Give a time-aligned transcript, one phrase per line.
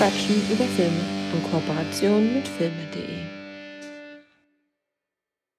[0.00, 0.96] Quatschen über Filme
[1.34, 3.18] in Kooperation mit filme.de.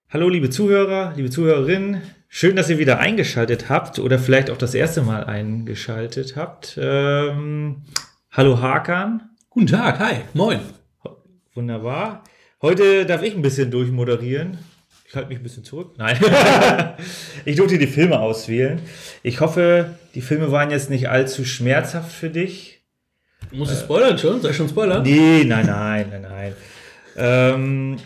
[0.10, 4.74] Hallo liebe Zuhörer, liebe Zuhörerinnen, schön, dass ihr wieder eingeschaltet habt oder vielleicht auch das
[4.74, 6.76] erste Mal eingeschaltet habt.
[6.82, 7.84] Ähm,
[8.32, 9.30] hallo Hakan.
[9.52, 10.62] Guten Tag, hi, moin.
[11.54, 12.24] Wunderbar.
[12.64, 14.58] Heute darf ich ein bisschen durchmoderieren.
[15.08, 15.94] Ich halte mich ein bisschen zurück.
[16.00, 16.18] Nein.
[17.46, 18.82] ich durfte die Filme auswählen.
[19.22, 22.71] Ich hoffe, die Filme waren jetzt nicht allzu schmerzhaft für dich.
[23.52, 24.42] Muss ich spoilern schon?
[24.42, 25.04] Soll ich schon spoilern?
[25.04, 26.54] Nee, nein, nein, nein, nein.
[27.18, 27.98] Ähm,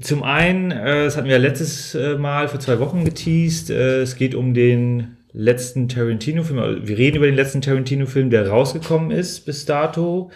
[0.00, 3.70] zum einen, äh, das hatten wir letztes äh, Mal vor zwei Wochen geteased.
[3.70, 6.58] Äh, es geht um den letzten Tarantino-Film.
[6.58, 10.30] Also wir reden über den letzten Tarantino-Film, der rausgekommen ist bis dato.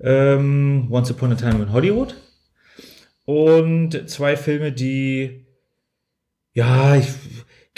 [0.00, 2.14] Ähm, Once Upon a Time in Hollywood.
[3.24, 5.46] Und zwei Filme, die,
[6.54, 7.08] ja, ich,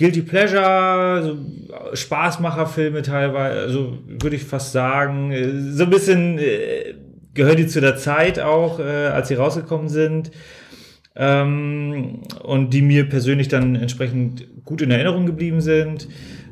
[0.01, 5.31] Guilty Pleasure, so Spaßmacherfilme teilweise, also würde ich fast sagen,
[5.73, 6.95] so ein bisschen äh,
[7.35, 10.31] gehören die zu der Zeit auch, äh, als sie rausgekommen sind.
[11.15, 16.09] Ähm, und die mir persönlich dann entsprechend gut in Erinnerung geblieben sind.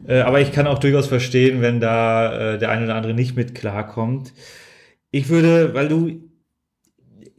[0.07, 3.35] Äh, aber ich kann auch durchaus verstehen, wenn da äh, der eine oder andere nicht
[3.35, 4.35] mit klarkommt.
[5.11, 6.28] Ich würde, weil du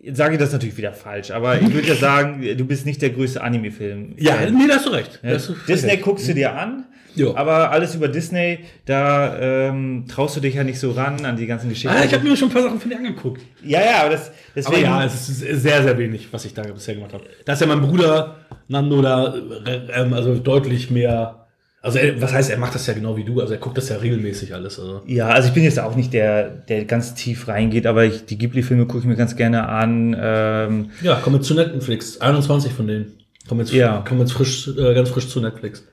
[0.01, 3.01] Jetzt sage ich das natürlich wieder falsch, aber ich würde ja sagen, du bist nicht
[3.01, 4.13] der größte Anime-Film.
[4.17, 5.19] Ja, nee, da hast du recht.
[5.23, 6.03] Ja, hast du Disney recht.
[6.03, 7.35] guckst du dir an, Jo.
[7.35, 9.37] aber alles über Disney, da
[9.69, 11.89] ähm, traust du dich ja nicht so ran an die ganzen Geschichten.
[11.89, 13.41] Ah, ich habe mir schon ein paar Sachen von dir angeguckt.
[13.63, 14.85] ja, ja, aber das, deswegen.
[14.87, 17.25] Aber ja, es ist sehr, sehr wenig, was ich da bisher gemacht habe.
[17.43, 18.37] Da ist ja mein Bruder
[18.69, 21.38] Nando da äh, ähm, also deutlich mehr.
[21.81, 23.39] Also, er, was heißt, er macht das ja genau wie du.
[23.39, 24.79] Also, er guckt das ja regelmäßig alles.
[24.79, 25.01] Also.
[25.05, 28.37] Ja, also ich bin jetzt auch nicht der, der ganz tief reingeht, aber ich, die
[28.37, 30.15] Ghibli-Filme gucke ich mir ganz gerne an.
[30.19, 32.19] Ähm, Ja, kommen jetzt zu Netflix.
[32.19, 33.13] 21 von denen.
[33.47, 34.03] Kommen jetzt, Ja.
[34.07, 35.85] kommen jetzt frisch, äh, ganz frisch zu Netflix.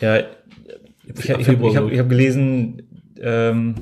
[0.00, 0.24] ja, ich,
[1.18, 2.82] ich, habe hab, hab gelesen,
[3.20, 3.74] ähm,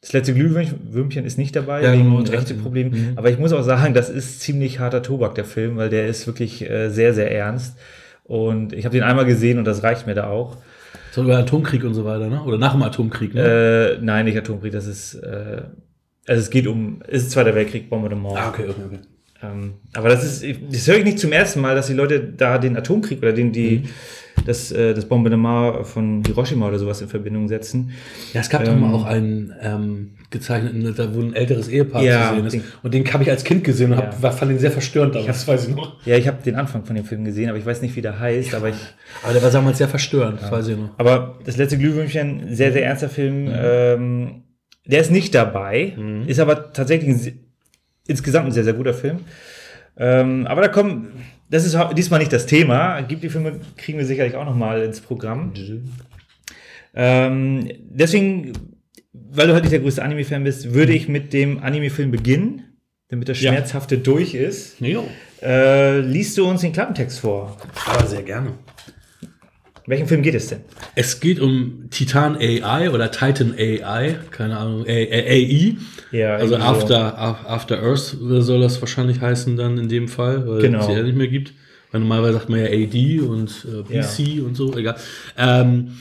[0.00, 2.92] das letzte Glühwürmchen ist nicht dabei, Ja, wegen genau, Rechteproblemen.
[2.92, 3.12] Mhm.
[3.18, 6.26] Aber ich muss auch sagen, das ist ziemlich harter Tobak, der Film, weil der ist
[6.26, 7.76] wirklich äh, sehr, sehr ernst.
[8.24, 10.56] Und ich habe den einmal gesehen und das reicht mir da auch.
[11.16, 12.42] So über Atomkrieg und so weiter, ne?
[12.42, 13.96] Oder nach dem Atomkrieg, ne?
[13.96, 15.62] Äh, nein, nicht Atomkrieg, das ist, äh,
[16.26, 18.36] also es geht um, es ist Zweiter Weltkrieg, Bombardement.
[18.36, 18.98] ah, okay, okay, okay.
[19.42, 22.58] Ähm, aber das ist, das höre ich nicht zum ersten Mal, dass die Leute da
[22.58, 23.84] den Atomkrieg oder den, die,
[24.44, 27.90] das, äh, das Bombardement von Hiroshima oder sowas in Verbindung setzen.
[28.32, 32.02] Ja, es gab doch Ähm, mal auch einen ähm, gezeichneten, da wo ein älteres Ehepaar
[32.02, 32.52] Ja, zu sehen ist.
[32.54, 34.22] den- Und den habe ich als Kind gesehen und hab, Ja.
[34.22, 36.04] war, fand ihn sehr verstörend damals, das weiß ich noch.
[36.06, 38.18] Ja, ich habe den Anfang von dem Film gesehen, aber ich weiß nicht, wie der
[38.20, 38.54] heißt.
[38.54, 38.76] Aber, ich,
[39.22, 40.90] Aber der war damals sehr verstörend, das weiß ich noch.
[40.98, 43.48] aber das letzte Glühwürmchen, sehr, sehr ernster Film.
[43.52, 44.42] Ähm,
[44.84, 45.96] der ist nicht dabei,
[46.26, 47.38] ist aber tatsächlich ein,
[48.06, 49.18] insgesamt ein sehr, sehr guter Film.
[49.96, 51.08] Ähm, aber da kommen,
[51.48, 53.00] das ist diesmal nicht das Thema.
[53.02, 55.52] Gibt die Filme kriegen wir sicherlich auch noch mal ins Programm.
[56.94, 58.52] Ähm, deswegen,
[59.12, 62.62] weil du halt nicht der größte Anime-Fan bist, würde ich mit dem Anime-Film beginnen,
[63.08, 63.52] damit das Ja.
[63.52, 64.80] Schmerzhafte durch ist.
[64.80, 65.06] Jo.
[65.42, 67.56] Äh, liest du uns den Klappentext vor?
[67.86, 68.52] Aber sehr gerne.
[69.86, 70.60] Welchen Film geht es denn?
[70.96, 75.76] Es geht um Titan AI oder Titan AI, keine Ahnung, AI.
[76.10, 76.78] Ja, also irgendwie so.
[76.78, 80.80] After, Af- After Earth soll das wahrscheinlich heißen dann in dem Fall, weil Genau.
[80.80, 81.52] es ja nicht mehr gibt.
[81.92, 84.96] Weil normalerweise sagt man ja AD und äh, PC und so, egal.
[85.38, 85.92] Ähm,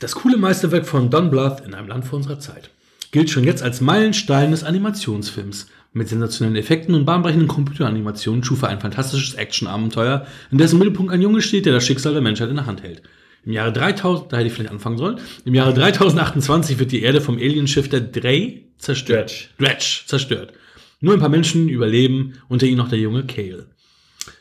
[0.00, 2.70] das coole Meisterwerk von Don Bluth in einem Land vor unserer Zeit
[3.12, 5.66] gilt schon jetzt als Meilenstein des Animationsfilms.
[5.92, 11.20] Mit sensationellen Effekten und bahnbrechenden Computeranimationen schuf er ein fantastisches Action-Abenteuer, in dessen Mittelpunkt ein
[11.20, 13.02] Junge steht, der das Schicksal der Menschheit in der Hand hält.
[13.44, 17.20] Im Jahre 3000, da hätte ich vielleicht anfangen sollen, im Jahre 3028 wird die Erde
[17.20, 19.50] vom Alienschiff der Drey zerstört.
[19.58, 20.52] Dredge zerstört.
[21.00, 23.66] Nur ein paar Menschen überleben, unter ihnen noch der junge Cale.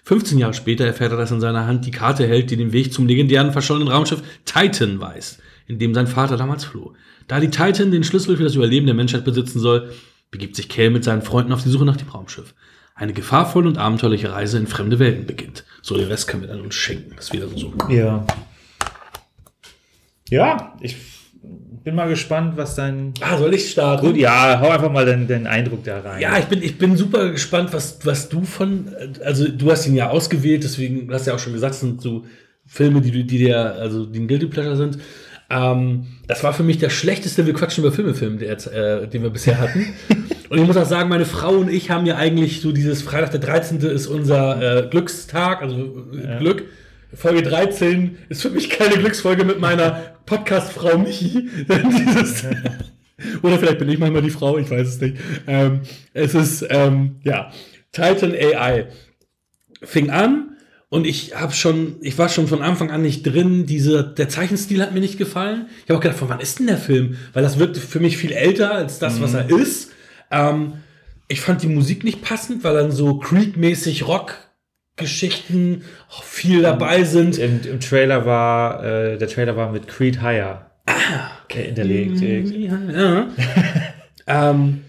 [0.04, 2.94] 15 Jahre später erfährt er, dass in seiner Hand die Karte hält, die den Weg
[2.94, 6.94] zum legendären verschollenen Raumschiff Titan weist, in dem sein Vater damals floh.
[7.28, 9.92] Da die Titan den Schlüssel für das Überleben der Menschheit besitzen soll,
[10.32, 12.54] begibt sich Cale mit seinen Freunden auf die Suche nach dem Raumschiff.
[12.96, 15.64] Eine gefahrvolle und abenteuerliche Reise in fremde Welten beginnt.
[15.82, 17.14] So, den Rest können wir dann uns schenken.
[17.16, 17.74] Das ist wieder so.
[17.90, 18.26] Ja.
[20.30, 20.98] Ja, ich
[21.84, 23.14] bin mal gespannt, was dein.
[23.22, 24.06] Ah, soll ich starten?
[24.06, 26.22] Gut, ja, hau einfach mal deinen, deinen Eindruck da rein.
[26.22, 28.94] Ja, ich bin, ich bin super gespannt, was, was du von,
[29.24, 32.02] also du hast ihn ja ausgewählt, deswegen, du hast ja auch schon gesagt, es sind
[32.02, 32.26] so
[32.66, 35.00] Filme, die, du- die dir, also die ein Guilty Pleasure sind.
[35.50, 39.58] Ähm, das war für mich der schlechteste Wir quatschen über Filme-Film, äh, den wir bisher
[39.60, 39.86] hatten.
[40.50, 43.32] und ich muss auch sagen, meine Frau und ich haben ja eigentlich so dieses Freitag
[43.32, 43.80] der 13.
[43.82, 46.66] ist unser äh, Glückstag, also äh, Glück.
[47.14, 51.50] Folge 13 ist für mich keine Glücksfolge mit meiner Podcast-Frau Michi.
[53.42, 55.18] Oder vielleicht bin ich manchmal die Frau, ich weiß es nicht.
[55.48, 55.82] Ähm,
[56.14, 57.52] es ist, ähm, ja,
[57.92, 58.88] Titan AI
[59.82, 60.58] fing an
[60.90, 63.66] Und ich habe schon, ich war schon von Anfang an nicht drin.
[63.66, 65.68] Diese, der Zeichenstil hat mir nicht gefallen.
[65.84, 67.18] Ich habe auch gedacht, von wann ist denn der Film?
[67.34, 69.92] Weil das wirkte für mich viel älter als das, was er ist.
[70.32, 70.74] Ähm,
[71.28, 75.84] ich fand die Musik nicht passend, weil dann so Creed-mäßig Rock-Geschichten
[76.24, 77.38] viel dabei sind.
[77.38, 82.20] Im, Im Trailer war, äh, der Trailer war mit Creed Higher Ah, äh, hinterlegt.
[82.22, 83.28] Ja.
[84.28, 84.82] ähm,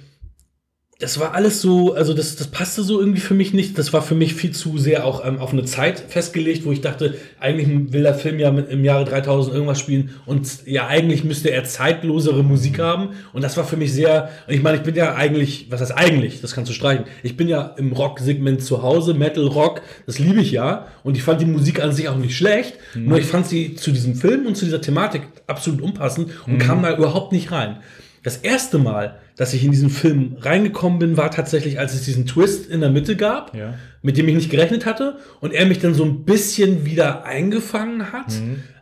[1.00, 3.78] das war alles so, also das, das passte so irgendwie für mich nicht.
[3.78, 6.82] Das war für mich viel zu sehr auch ähm, auf eine Zeit festgelegt, wo ich
[6.82, 11.24] dachte, eigentlich will der Film ja mit, im Jahre 3000 irgendwas spielen und ja, eigentlich
[11.24, 13.10] müsste er zeitlosere Musik haben.
[13.32, 15.96] Und das war für mich sehr, und ich meine, ich bin ja eigentlich, was heißt
[15.96, 17.06] eigentlich, das kannst du streichen.
[17.22, 20.86] Ich bin ja im Rock-Segment zu Hause, Metal, Rock, das liebe ich ja.
[21.02, 23.90] Und ich fand die Musik an sich auch nicht schlecht, nur ich fand sie zu
[23.90, 27.78] diesem Film und zu dieser Thematik absolut unpassend und kam da überhaupt nicht rein.
[28.22, 32.26] Das erste Mal, dass ich in diesen Film reingekommen bin, war tatsächlich, als es diesen
[32.26, 33.74] Twist in der Mitte gab, Ja.
[34.02, 38.12] mit dem ich nicht gerechnet hatte und er mich dann so ein bisschen wieder eingefangen
[38.12, 38.32] hat.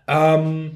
[0.08, 0.72] Ähm,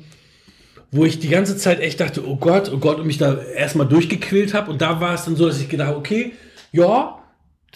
[0.93, 3.88] wo ich die ganze Zeit echt dachte, oh Gott, oh Gott, und mich da erstmal
[3.88, 4.70] durchgequält habe.
[4.70, 6.32] Und da war es dann so, dass ich gedacht habe, okay,
[6.70, 7.19] ja,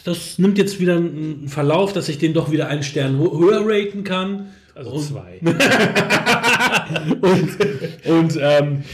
[0.05, 3.62] das nimmt jetzt wieder einen Verlauf, dass ich den doch wieder einen Stern hö- höher
[3.65, 4.49] raten kann.
[4.75, 5.41] Also Und- zwei.
[7.21, 7.56] und,
[8.05, 8.85] und ähm,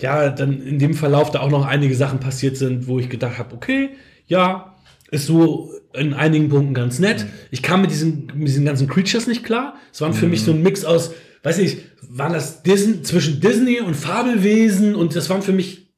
[0.00, 3.38] ja, dann in dem Verlauf da auch noch einige Sachen passiert sind, wo ich gedacht
[3.38, 3.90] habe, okay,
[4.26, 4.74] ja,
[5.10, 7.26] ist so in einigen Punkten ganz nett.
[7.50, 9.74] Ich kam mit diesen, mit diesen ganzen Creatures nicht klar.
[9.92, 11.12] Es waren für mich so ein Mix aus,
[11.42, 15.88] weiß nicht, waren das Disney, zwischen Disney und Fabelwesen und das waren für mich,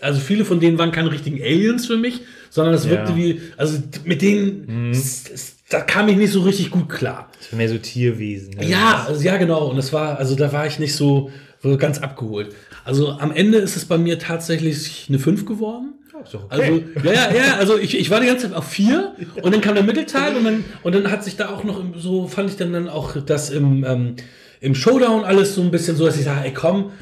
[0.00, 3.16] also viele von denen waren keine richtigen Aliens für mich, sondern das wirkte Ja.
[3.16, 7.30] wie, also mit denen, s- da kam ich nicht so richtig gut klar.
[7.52, 8.54] Mehr so Tierwesen.
[8.54, 8.66] ne?
[8.68, 9.68] Ja, also, ja, genau.
[9.70, 11.30] Und das war, also da war ich nicht so,
[11.62, 12.54] so ganz abgeholt.
[12.84, 15.94] Also am Ende ist es bei mir tatsächlich eine 5 geworden.
[16.14, 16.38] Okay.
[16.50, 19.60] Also, ja, ja, ja, also ich, ich war die ganze Zeit auf 4 und dann
[19.60, 22.48] kam der Mittelteil und dann, und dann hat sich da auch noch im- so, fand
[22.50, 24.16] ich dann, dann auch das im, ähm,
[24.60, 26.92] im Showdown alles so ein bisschen so, dass ich sage, ey komm,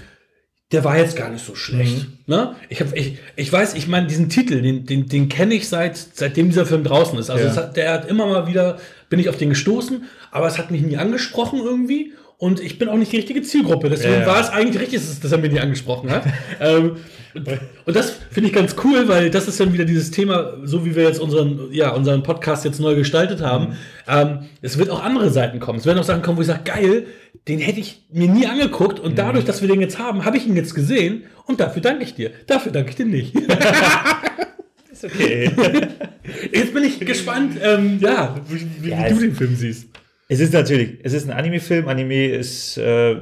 [0.73, 2.07] der war jetzt gar nicht so schlecht.
[2.27, 2.55] Ne?
[2.69, 5.97] Ich, hab, ich, ich weiß, ich meine, diesen Titel, den, den, den kenne ich seit,
[5.97, 7.29] seitdem dieser Film draußen ist.
[7.29, 7.57] Also Ja.
[7.57, 8.79] hat, der hat immer mal wieder,
[9.11, 12.13] bin ich auf den gestoßen, aber es hat mich nie angesprochen irgendwie.
[12.41, 13.91] Und ich bin auch nicht die richtige Zielgruppe.
[13.91, 16.25] Deswegen Ja, war es eigentlich richtig, dass, er mich nie angesprochen hat.
[16.61, 16.97] ähm,
[17.35, 17.47] und,
[17.85, 20.97] und das finde ich ganz cool, weil das ist dann wieder dieses Thema, so wie
[20.97, 23.77] wir jetzt unseren, ja, unseren Podcast jetzt neu gestaltet haben.
[24.09, 25.81] Ähm, es wird auch andere Seiten kommen.
[25.81, 27.09] Es werden auch Sachen kommen, wo ich sage, geil,
[27.47, 28.99] den hätte ich mir nie angeguckt.
[29.01, 31.25] Und dadurch, dass wir den jetzt haben, habe ich ihn jetzt gesehen.
[31.45, 32.31] Und dafür danke ich dir.
[32.47, 33.35] Dafür danke ich dir nicht.
[34.91, 35.51] Ist okay.
[36.53, 39.89] Jetzt bin ich gespannt, ähm, ja, wie, wie, Ja, du den Film siehst.
[40.31, 41.89] Es ist natürlich, es ist ein Anime-Film.
[41.89, 43.17] Anime ist, äh,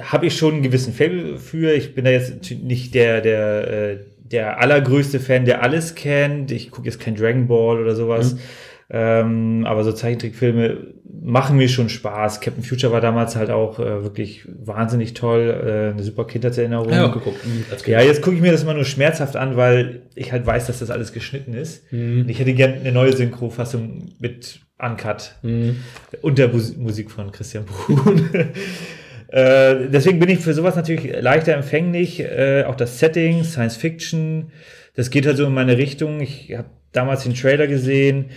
[0.00, 1.74] habe ich schon einen gewissen Faible für.
[1.74, 6.50] Ich bin da jetzt nicht der, der, äh, der allergrößte Fan, der alles kennt.
[6.50, 8.38] Ich gucke jetzt kein Dragon Ball oder sowas.
[8.88, 12.40] Ähm, aber so Zeichentrickfilme machen mir schon Spaß.
[12.40, 15.50] Captain Future war damals halt auch äh, wirklich wahnsinnig toll.
[15.50, 16.90] Äh, eine super Kindheitserinnerung.
[16.90, 17.44] Ja, geguckt.
[17.44, 17.66] mhm.
[17.84, 20.78] Ja, jetzt gucke ich mir das immer nur schmerzhaft an, weil ich halt weiß, dass
[20.78, 21.84] das alles geschnitten ist.
[21.92, 25.36] Und ich hätte gerne eine neue Synchro-Fassung mit Uncut
[26.22, 28.28] und der Mus Musik von Christian Brun.
[29.28, 32.20] äh, deswegen bin ich für sowas natürlich leichter empfänglich.
[32.20, 34.50] Äh, auch das Setting, Science Fiction,
[34.94, 36.20] das geht halt so in meine Richtung.
[36.20, 38.30] Ich habe damals den Trailer gesehen.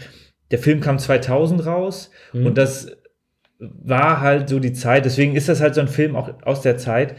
[0.51, 2.91] Der Film kam 2000 raus und das
[3.59, 5.05] war halt so die Zeit.
[5.05, 7.15] Deswegen ist das halt so ein Film auch aus der Zeit.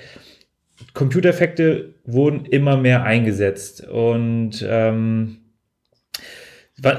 [0.95, 5.39] Computereffekte wurden immer mehr eingesetzt und ähm,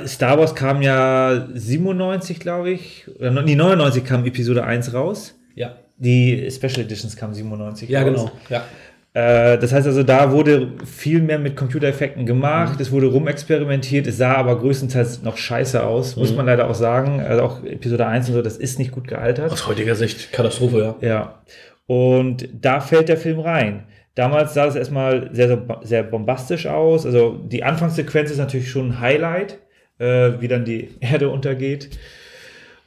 [0.08, 5.36] Star Wars kam ja 97, glaube ich, oder nee, 99 kam Episode 1 raus.
[5.56, 5.76] ja.
[6.02, 8.08] Die Special Editions kamen 97 Ja, raus.
[8.08, 8.32] genau.
[8.50, 8.64] Ja.
[9.14, 12.82] Äh, das heißt also, da wurde viel mehr mit Computereffekten gemacht, Mhm.
[12.82, 16.22] es wurde rumexperimentiert, es sah aber größtenteils noch scheiße aus, Mhm.
[16.22, 17.20] muss man leider auch sagen.
[17.20, 19.52] Also auch Episode 1 und so, das ist nicht gut gealtert.
[19.52, 21.08] Aus heutiger Sicht Katastrophe, ja.
[21.08, 21.42] Ja.
[21.86, 23.84] Und da fällt der Film rein.
[24.16, 27.06] Damals sah es erstmal sehr, sehr- sehr bombastisch aus.
[27.06, 29.60] Also die Anfangssequenz ist natürlich schon ein Highlight,
[30.00, 31.90] äh, wie dann die Erde untergeht.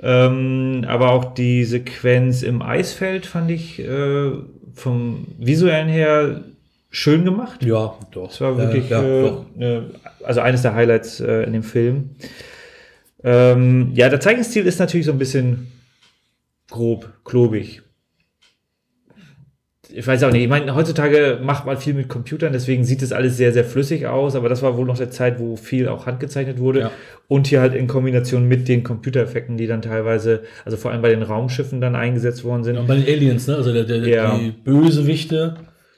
[0.00, 4.32] Ähm, aber auch die Sequenz im Eisfeld fand ich äh,
[4.74, 6.42] vom visuellen her
[6.90, 7.62] schön gemacht.
[7.64, 8.28] Ja, doch.
[8.28, 9.46] Das war wirklich ja, äh, doch.
[9.54, 9.90] ne,
[10.24, 12.10] also eines der Highlights äh, in dem Film.
[13.22, 15.70] Ähm, ja, der Zeichenstil ist natürlich so ein bisschen
[16.68, 17.82] grob, klobig.
[19.94, 20.42] Ich weiß auch nicht.
[20.42, 24.06] Ich meine, heutzutage macht man viel mit Computern, deswegen sieht es alles sehr, sehr flüssig
[24.06, 24.34] aus.
[24.36, 26.80] Aber das war wohl noch der Zeit, wo viel auch handgezeichnet wurde.
[26.80, 26.90] Ja.
[27.28, 31.10] Und hier halt in Kombination mit den Computereffekten, die dann teilweise, also vor allem bei
[31.10, 32.78] den Raumschiffen dann eingesetzt worden sind.
[32.78, 33.56] Und bei den Aliens, ne?
[33.56, 34.38] Also der, der, Ja.
[34.38, 35.56] die Bösewichte,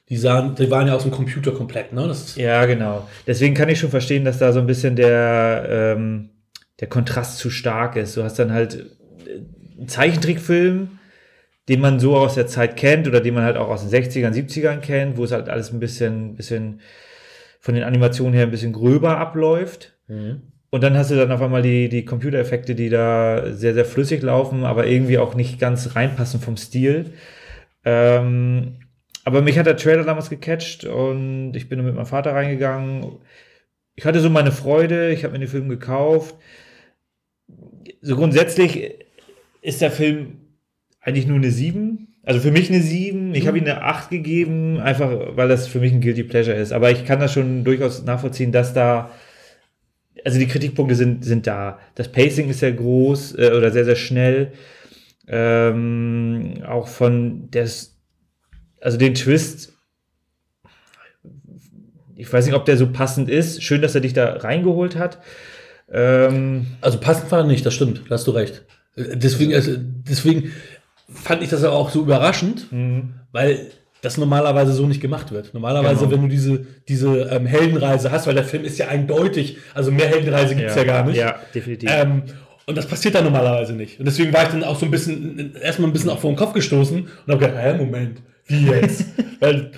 [0.08, 2.06] die sahen, die waren ja aus dem Computer komplett, ne?
[2.06, 3.08] Das Ja, genau.
[3.26, 6.30] Deswegen kann ich schon verstehen, dass da so ein bisschen der, ähm,
[6.80, 8.16] der Kontrast zu stark ist.
[8.16, 8.74] Du hast dann halt
[9.26, 10.88] äh, ein Zeichentrickfilm,
[11.68, 14.33] den man so aus der Zeit kennt oder den man halt auch aus den 60ern,
[14.33, 16.80] 70ern kennt, wo es halt alles ein bisschen, bisschen
[17.61, 19.97] von den Animationen her ein bisschen gröber abläuft.
[20.71, 24.23] Und dann hast du dann auf einmal die, die Computereffekte, die da sehr, sehr flüssig
[24.23, 27.12] laufen, aber irgendwie auch nicht ganz reinpassen vom Stil.
[27.85, 28.80] Ähm,
[29.25, 33.18] aber mich hat der Trailer damals gecatcht und ich bin mit meinem Vater reingegangen.
[33.94, 36.35] Ich hatte so meine Freude, ich habe mir den Film gekauft.
[38.02, 38.97] So grundsätzlich
[39.62, 40.43] ist der Film
[41.04, 42.08] eigentlich nur eine 7.
[42.23, 43.34] Also für mich eine 7.
[43.34, 46.73] Ich habe ihm eine 8 gegeben, einfach weil das für mich ein Guilty Pleasure ist.
[46.73, 49.11] Aber ich kann das schon durchaus nachvollziehen, dass da,
[50.25, 51.78] also die Kritikpunkte sind, sind da.
[51.94, 54.52] Das Pacing ist sehr groß äh, oder sehr, sehr schnell.
[55.26, 57.99] Ähm, auch von des,
[58.80, 59.73] also den Twist,
[62.16, 63.62] ich weiß nicht, ob der so passend ist.
[63.62, 65.18] Schön, dass er dich da reingeholt hat.
[65.90, 68.64] Ähm, Also passend war er nicht, das stimmt, da hast du recht.
[68.96, 70.52] Äh, Deswegen, also, deswegen
[71.12, 72.66] fand ich das aber auch so überraschend,
[73.32, 73.70] weil
[74.02, 75.54] das normalerweise so nicht gemacht wird.
[75.54, 76.11] Normalerweise, Genau.
[76.12, 80.08] wenn du diese, diese ähm, Heldenreise hast, weil der Film ist ja eindeutig, also mehr
[80.08, 81.16] Heldenreise gibt es ja, gar nicht.
[81.16, 81.90] Ja, definitiv.
[81.90, 82.23] Ähm,
[82.66, 83.99] und das passiert dann normalerweise nicht.
[83.99, 86.37] Und deswegen war ich dann auch so ein bisschen, erstmal ein bisschen auch vor den
[86.37, 89.06] Kopf gestoßen und habe gedacht, hä, Moment, wie jetzt?
[89.40, 89.70] weil,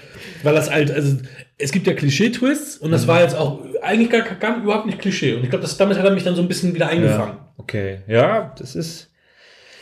[0.42, 1.16] weil das halt, also
[1.58, 5.34] es gibt ja Klischee-Twists und das war jetzt auch eigentlich gar, gar überhaupt nicht Klischee.
[5.34, 7.36] Und ich glaube, damit hat er mich dann so ein bisschen wieder eingefangen.
[7.38, 7.52] ja.
[7.58, 9.10] Okay, ja, das ist.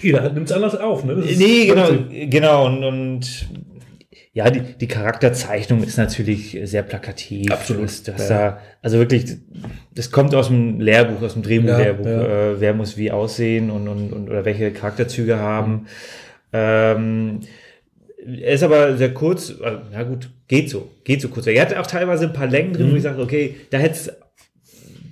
[0.00, 1.16] Jeder nimmt es anders auf, ne?
[1.16, 1.88] Das Nee, genau,
[2.28, 2.66] genau.
[2.66, 3.48] Und, und
[4.32, 7.50] ja, die, die Charakterzeichnung ist natürlich sehr plakativ.
[7.52, 8.38] Absolut, du hast ja.
[8.38, 9.24] da, also wirklich,
[9.94, 12.04] das kommt aus dem Lehrbuch, aus dem Drehbuch-Lehrbuch.
[12.06, 12.50] Ja, ja.
[12.52, 15.86] Äh, wer muss wie aussehen und, und, und oder welche Charakterzüge haben.
[16.52, 17.40] Ähm,
[18.26, 21.46] er ist aber sehr kurz, äh, na gut, geht so, geht so kurz.
[21.46, 22.92] Er hatte auch teilweise ein paar Längen drin, Mhm.
[22.92, 24.12] wo ich sage, okay, da hätte es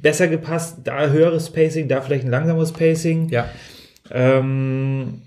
[0.03, 3.29] besser gepasst, da höheres Pacing, da vielleicht ein langsames Pacing.
[3.29, 3.49] Ja.
[4.13, 5.23] Ähm,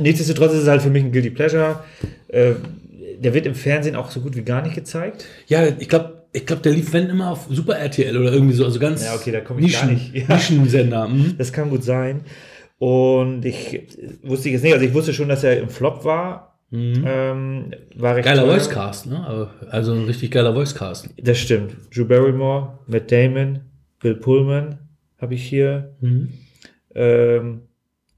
[0.00, 1.80] nichtsdestotrotz ist es halt für mich ein Guilty Pleasure.
[2.28, 2.52] Äh,
[3.18, 5.24] der wird im Fernsehen auch so gut wie gar nicht gezeigt.
[5.46, 8.64] Ja, ich glaube, ich glaub, der lief, wenn immer auf Super RTL oder irgendwie so,
[8.64, 10.14] also ganz Ja, okay, da ich gar nicht.
[10.14, 10.34] Ja.
[10.34, 11.08] Nischensender.
[11.08, 11.34] Mhm.
[11.38, 12.22] Das kann gut sein.
[12.78, 13.80] Und ich
[14.22, 16.58] wusste jetzt nicht, also ich wusste schon, dass er im Flop war.
[16.72, 18.54] Ähm, war recht Geiler teuer.
[18.54, 19.50] Voicecast, ne?
[19.70, 21.08] Also ein richtig geiler Voicecast.
[21.22, 21.76] Das stimmt.
[21.94, 23.60] Drew Barrymore, Matt Damon,
[24.00, 24.78] Bill Pullman
[25.18, 25.94] habe ich hier.
[26.00, 26.32] Mhm.
[26.94, 27.62] Ähm,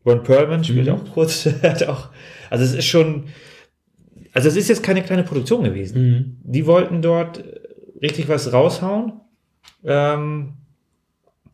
[0.08, 0.92] Ron Perlman spielt Mhm.
[0.94, 1.46] auch kurz.
[1.86, 2.08] auch,
[2.50, 3.24] also es ist schon,
[4.32, 6.02] also es ist jetzt keine kleine Produktion gewesen.
[6.02, 6.36] Mhm.
[6.42, 7.44] Die wollten dort
[8.02, 9.12] richtig was raushauen.
[9.84, 10.54] Ähm,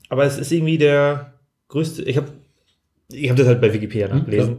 [0.08, 1.34] aber es ist irgendwie der
[1.68, 2.28] größte, ich habe
[3.12, 4.56] ich habe das halt bei Wikipedia Mhm, nachgelesen.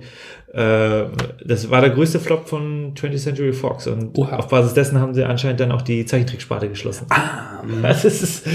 [0.54, 1.06] Äh,
[1.46, 4.38] das war der größte Flop von 20th Century Fox und Oha.
[4.38, 7.08] auf Basis dessen haben sie anscheinend dann auch die Zeichentricksparte geschlossen.
[7.10, 7.82] Ah, mhm.
[7.82, 8.46] Das ist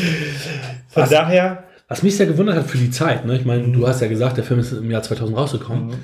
[0.88, 1.11] von Was?
[1.11, 3.37] daher Was mich sehr gewundert hat für die Zeit, ne?
[3.37, 3.73] ich meine, Mhm.
[3.75, 5.94] du hast ja gesagt, der Film ist im Jahr 2000 rausgekommen,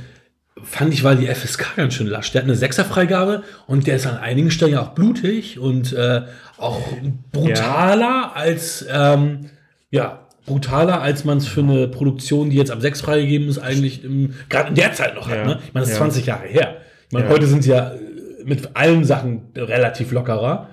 [0.63, 2.33] fand ich, war die FSK ganz schön lasch.
[2.33, 6.23] Der hat eine Sechserfreigabe und der ist an einigen Stellen ja auch blutig und äh,
[6.59, 6.81] auch
[7.31, 9.47] brutaler als, ähm,
[9.91, 14.03] ja, brutaler, als man es für eine Produktion, die jetzt ab sechs freigegeben ist, eigentlich
[14.49, 15.37] gerade in der Zeit noch hat.
[15.37, 15.45] Ja.
[15.47, 15.59] Ne?
[15.67, 15.99] Ich meine, das ist Ja.
[16.05, 16.77] 20 Jahre her.
[17.09, 17.33] Ich meine, Ja.
[17.33, 17.99] heute sind sie ja äh,
[18.45, 20.69] mit allen Sachen relativ lockerer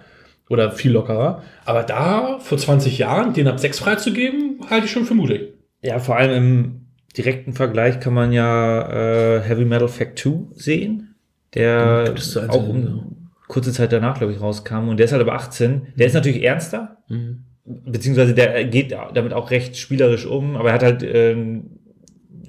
[0.50, 1.43] oder viel lockerer.
[1.65, 5.53] Aber da vor 20 Jahren den ab sechs freizugeben, halte ich schon für mutig.
[5.81, 6.81] Ja, vor allem im
[7.17, 11.15] direkten Vergleich kann man ja äh, Heavy Metal Fact 2 sehen,
[11.53, 14.88] der Das ist so auch um kurze Zeit danach, glaube ich, rauskam.
[14.89, 15.88] Und der ist halt aber 18.
[15.95, 17.43] Der ist natürlich ernster, Mhm.
[17.65, 21.79] beziehungsweise der geht damit auch recht spielerisch um, aber er hat halt äh, einen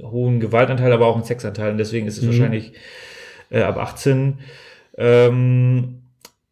[0.02, 1.72] hohen Gewaltanteil, aber auch einen Sexanteil.
[1.72, 2.28] Und deswegen ist es Mhm.
[2.28, 2.72] wahrscheinlich
[3.50, 4.38] äh, ab 18,
[4.96, 6.00] ähm,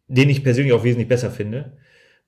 [0.07, 1.73] den ich persönlich auch wesentlich besser finde.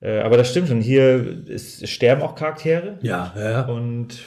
[0.00, 0.80] Äh, aber das stimmt schon.
[0.80, 2.98] Hier ist, sterben auch Charaktere.
[3.02, 3.62] Ja, ja.
[3.66, 4.18] Und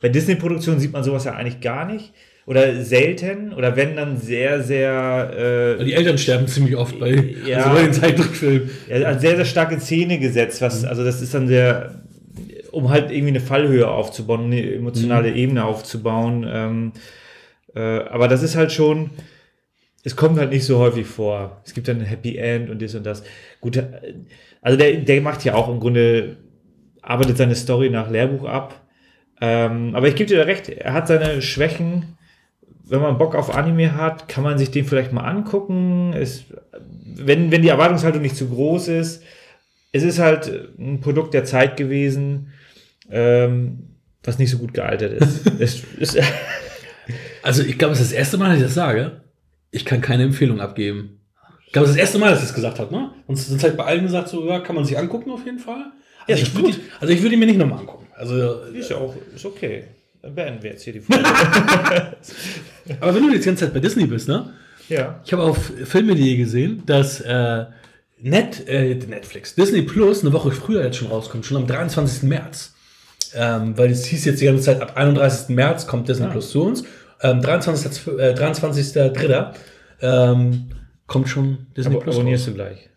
[0.00, 2.12] bei Disney-Produktionen sieht man sowas ja eigentlich gar nicht.
[2.44, 3.52] Oder selten.
[3.52, 7.58] Oder wenn dann sehr, sehr, äh, Die Eltern sterben ziemlich oft bei, Ja.
[7.58, 8.70] also bei den Zeichentrickfilmen.
[8.88, 10.60] ja, sehr, sehr stark in Szene gesetzt.
[10.60, 12.02] Was, also das ist dann sehr,
[12.72, 16.44] um halt irgendwie eine Fallhöhe aufzubauen, eine emotionale Ebene aufzubauen.
[16.48, 16.92] Ähm,
[17.76, 19.10] äh, aber das ist halt schon,
[20.04, 21.60] es kommt halt nicht so häufig vor.
[21.64, 23.22] Es gibt dann ein Happy End und das und das.
[23.60, 24.14] Gut, äh,
[24.60, 26.36] also der, der macht ja auch im Grunde,
[27.00, 28.80] arbeitet seine Story nach Lehrbuch ab.
[29.40, 32.16] Ähm, aber ich gebe dir da recht, er hat seine Schwächen.
[32.84, 36.12] Wenn man Bock auf Anime hat, kann man sich den vielleicht mal angucken.
[36.14, 36.44] Es,
[37.16, 39.22] wenn, wenn die Erwartungshaltung nicht zu groß ist,
[39.92, 42.52] es ist halt ein Produkt der Zeit gewesen,
[43.10, 45.50] ähm, was nicht so gut gealtert ist.
[45.60, 46.18] es, ist
[47.42, 49.22] Also ich glaube, es ist das erste Mal, dass ich das sage.
[49.72, 51.18] Ich kann keine Empfehlung abgeben.
[51.66, 53.10] Ich glaube, es ist das erste Mal, dass ich das gesagt habe, ne?
[53.26, 55.86] Sonst habe ich bei allen gesagt, so, ja, kann man sich angucken auf jeden Fall.
[56.28, 58.06] Ja, Also, ist ich, würde, also ich würde ihn mir nicht nochmal angucken.
[58.14, 59.84] Also ist ja auch ist okay.
[60.22, 61.24] beenden wir jetzt hier die Folge.
[63.00, 64.52] Aber wenn du jetzt die ganze Zeit bei Disney bist, ne?
[64.88, 65.20] ja.
[65.24, 67.64] Ich habe auf Filme.de gesehen, dass äh,
[68.20, 72.24] Net, äh, Netflix, Disney Plus eine Woche früher jetzt schon rauskommt, schon am 23.
[72.24, 72.74] März.
[73.34, 75.48] Ähm, weil es hieß jetzt die ganze Zeit, ab 31.
[75.56, 76.84] März kommt Disney Plus zu uns.
[77.22, 78.06] Ähm, 23.
[78.18, 79.52] Äh, 23.3.
[80.00, 80.64] Ähm,
[81.06, 82.50] kommt schon Disney Aber Plus abonnierst raus.
[82.50, 82.88] du gleich?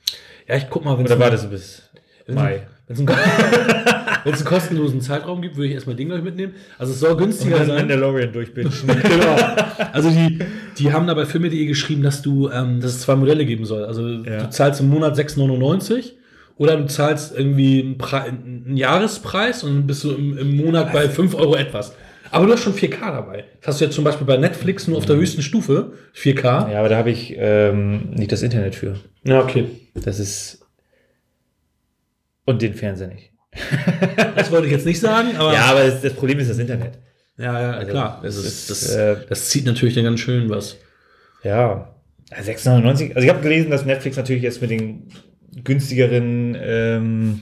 [0.47, 1.83] Ja, ich guck mal, wenn Oder wartest du bis
[2.27, 2.63] Mai?
[2.87, 3.09] Wenn es einen,
[4.25, 6.53] einen kostenlosen Zeitraum gibt, würde ich erstmal den gleich mitnehmen.
[6.77, 7.75] Also es soll Und günstiger dann sein.
[7.77, 8.71] Mandalorian durchbingen.
[8.87, 9.35] genau.
[9.91, 10.39] Also die,
[10.77, 13.85] die haben da bei Filme.de geschrieben, dass du, ähm, dass es zwei Modelle geben soll.
[13.85, 14.43] Also Ja.
[14.43, 16.11] du zahlst im Monat 6,99
[16.57, 21.09] oder du zahlst irgendwie einen, Pre einen Jahrespreis und bist du im, im Monat bei
[21.09, 21.93] 5 Euro etwas.
[22.35, 23.45] Aber du hast schon 4K dabei.
[23.61, 26.69] Das hast du jetzt zum Beispiel bei Netflix nur auf der höchsten Stufe, 4K.
[26.69, 28.99] Ja, aber da habe ich ähm, nicht das Internet für.
[29.23, 29.67] Ja, okay.
[29.93, 30.59] Das ist.
[32.43, 33.31] Und den Fernseher nicht.
[34.35, 36.99] Das wollte ich jetzt nicht sagen, aber Ja, aber das, das Problem ist das Internet.
[37.37, 38.19] ja, ja Also, klar.
[38.21, 40.75] Das, ist, das, äh, das zieht natürlich dann ganz schön was.
[41.41, 41.95] Ja.
[42.31, 43.15] 6,99.
[43.15, 45.07] Also ich habe gelesen, dass Netflix natürlich jetzt mit den
[45.63, 47.41] günstigeren ähm,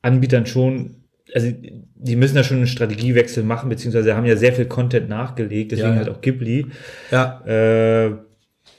[0.00, 1.04] Anbietern schon,
[1.34, 1.52] also
[1.98, 5.88] die müssen da schon einen Strategiewechsel machen, beziehungsweise haben ja sehr viel Content nachgelegt, deswegen
[5.88, 6.00] Ja, ja.
[6.06, 6.66] halt auch Ghibli.
[7.10, 8.10] Ja, Äh,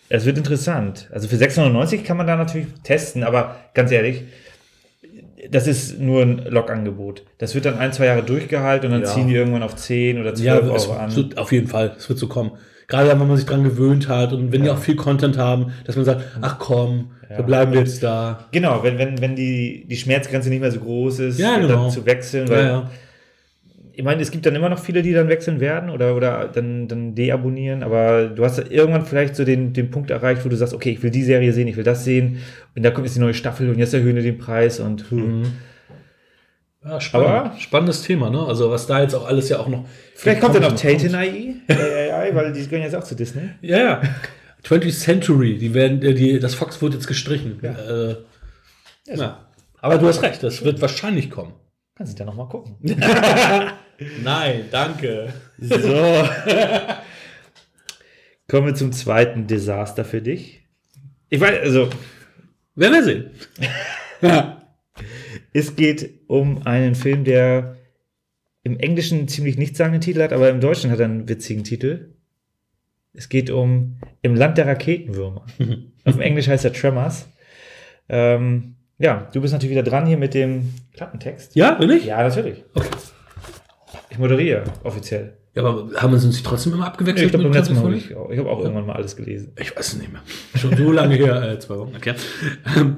[0.09, 1.09] es wird interessant.
[1.11, 4.23] Also für 6,99 kann man da natürlich testen, aber ganz ehrlich,
[5.49, 7.23] das ist nur ein Log-Angebot.
[7.37, 9.13] Das wird dann ein, zwei Jahre durchgehalten und dann Ja.
[9.13, 11.15] ziehen die irgendwann auf 10 oder 12 Ja, Euro an.
[11.15, 12.51] wird, auf jeden Fall, es wird so kommen.
[12.87, 15.95] Gerade wenn man sich dran gewöhnt hat und wenn die auch viel Content haben, dass
[15.97, 18.45] man sagt, ach komm, da bleiben wir jetzt da.
[18.53, 21.83] Genau, wenn, wenn, wenn die, die Schmerzgrenze nicht mehr so groß ist, Ja, genau.
[21.83, 22.47] dann zu wechseln.
[22.47, 22.89] Weil, Ja, ja.
[23.97, 26.87] Ich meine, es gibt dann immer noch viele, die dann wechseln werden oder, oder dann,
[26.87, 30.75] dann deabonnieren, aber du hast irgendwann vielleicht so den, den Punkt erreicht, wo du sagst,
[30.75, 32.37] okay, ich will die Serie sehen, ich will das sehen
[32.75, 35.51] und da kommt jetzt die neue Staffel und jetzt erhöhen wir den Preis und hm.
[36.85, 37.27] ja spannend.
[37.27, 38.45] Aber- spannendes Thema, ne?
[38.45, 39.85] Also was da jetzt auch alles ja auch noch.
[40.13, 43.49] vielleicht kommt dann noch Tate in AI, AI, weil die gehören jetzt auch zu Disney.
[43.61, 44.01] Ja, ja.
[44.63, 47.57] 20th Century, die werden, äh, die, das Fox wurde jetzt gestrichen.
[47.63, 47.71] Ja.
[47.71, 48.15] Äh,
[49.07, 49.47] ja.
[49.81, 51.53] Aber du hast recht, das wird wahrscheinlich kommen.
[51.95, 52.75] Kannst du da nochmal gucken.
[54.23, 55.33] Nein, danke.
[55.59, 56.27] So.
[58.47, 60.61] Kommen wir zum zweiten Desaster für dich.
[61.29, 61.89] Ich weiß, also,
[62.75, 63.31] Werden wir sehen.
[65.53, 67.75] es geht um einen Film, der
[68.63, 72.13] im Englischen ziemlich nichtssagenden Titel hat, aber im Deutschen hat er einen witzigen Titel.
[73.13, 75.45] Es geht um Im Land der Raketenwürmer.
[76.05, 77.27] Auf dem Englisch heißt er Tremors.
[78.09, 81.55] Ähm, ja, du bist natürlich wieder dran hier mit dem Klappentext.
[81.55, 82.05] Ja, bin ich?
[82.05, 82.63] Ja, natürlich.
[82.73, 82.87] Okay.
[84.09, 85.33] Ich moderiere offiziell.
[85.55, 87.25] Ja, aber haben wir uns nicht trotzdem immer abgewechselt?
[87.25, 88.29] Ich glaube, beim letzten Mal habe ich auch.
[88.29, 89.53] Ich habe auch irgendwann mal alles gelesen.
[89.59, 90.21] Ich weiß es nicht mehr.
[90.55, 91.95] Schon so lange her, äh, zwei Wochen.
[91.95, 92.13] Okay.
[92.75, 92.97] Ähm,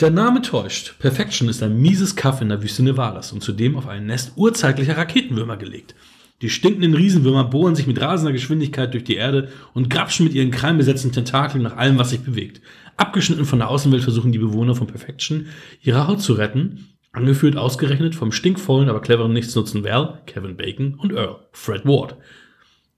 [0.00, 0.94] Der Name täuscht.
[1.00, 4.96] Perfection ist ein mieses Kaff in der Wüste Nevadas und zudem auf ein Nest urzeitlicher
[4.96, 5.96] Raketenwürmer gelegt.
[6.40, 10.52] Die stinkenden Riesenwürmer bohren sich mit rasender Geschwindigkeit durch die Erde und grapschen mit ihren
[10.52, 12.60] krallenbesetzten Tentakeln nach allem, was sich bewegt.
[12.96, 15.46] Abgeschnitten von der Außenwelt versuchen die Bewohner von Perfection,
[15.82, 16.86] ihre Haut zu retten,
[17.18, 22.16] angeführt ausgerechnet vom stinkvollen, aber cleveren Nichtsnutzen Val, Kevin Bacon und Earl, Fred Ward.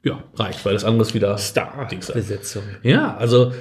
[0.03, 1.37] Ja, reicht, weil das andere ist wieder
[1.91, 2.15] Dings sein.
[2.15, 2.63] Besetzung.
[2.83, 3.53] Ja, also,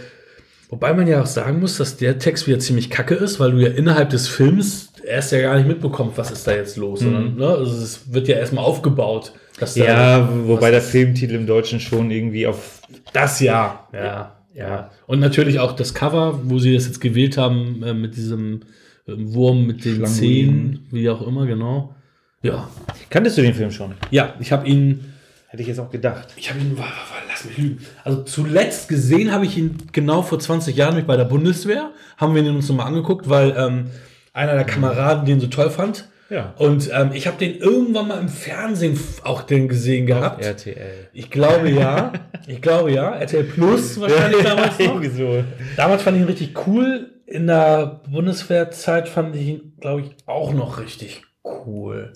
[0.69, 3.57] wobei man ja auch sagen muss, dass der Text wieder ziemlich kacke ist, weil du
[3.57, 7.35] ja innerhalb des Films erst ja gar nicht mitbekommst, was ist da jetzt los, sondern
[7.35, 9.33] ne, also es wird ja erstmal aufgebaut.
[9.59, 12.81] Dass da- Ja, wobei der Filmtitel im Deutschen schon irgendwie auf.
[13.11, 14.91] Das ja, ja, ja.
[15.07, 18.61] Und natürlich auch das Cover, wo sie das jetzt gewählt haben, äh, mit diesem
[19.17, 20.05] Wurm mit den.
[20.05, 21.95] Zähnen, wie auch immer, genau.
[22.41, 22.69] Ja,
[23.09, 23.93] Kanntest du den Film schon?
[24.11, 25.03] ja, ich habe ihn
[25.51, 26.27] Hätte ich jetzt auch gedacht.
[26.35, 26.77] Ich habe ihn,
[27.27, 27.79] lass mich lügen.
[28.03, 31.89] Also zuletzt gesehen habe ich ihn genau vor 20 Jahren nämlich bei der Bundeswehr.
[32.17, 33.87] Haben wir ihn uns nochmal angeguckt, weil ähm,
[34.31, 36.07] einer der Kameraden den so toll fand.
[36.29, 36.53] Ja.
[36.59, 40.45] Und ähm, ich habe den irgendwann mal im Fernsehen auch den gesehen gehabt.
[40.45, 41.09] RTL.
[41.13, 42.13] Ich glaube ja.
[42.45, 43.15] Ich glaube ja.
[43.15, 45.03] RTL Plus wahrscheinlich damals noch.
[45.17, 45.43] So.
[45.75, 47.09] Damals fand ich ihn richtig cool.
[47.29, 52.13] In der Bundeswehrzeit fand ich ihn, glaube ich, auch noch richtig cool.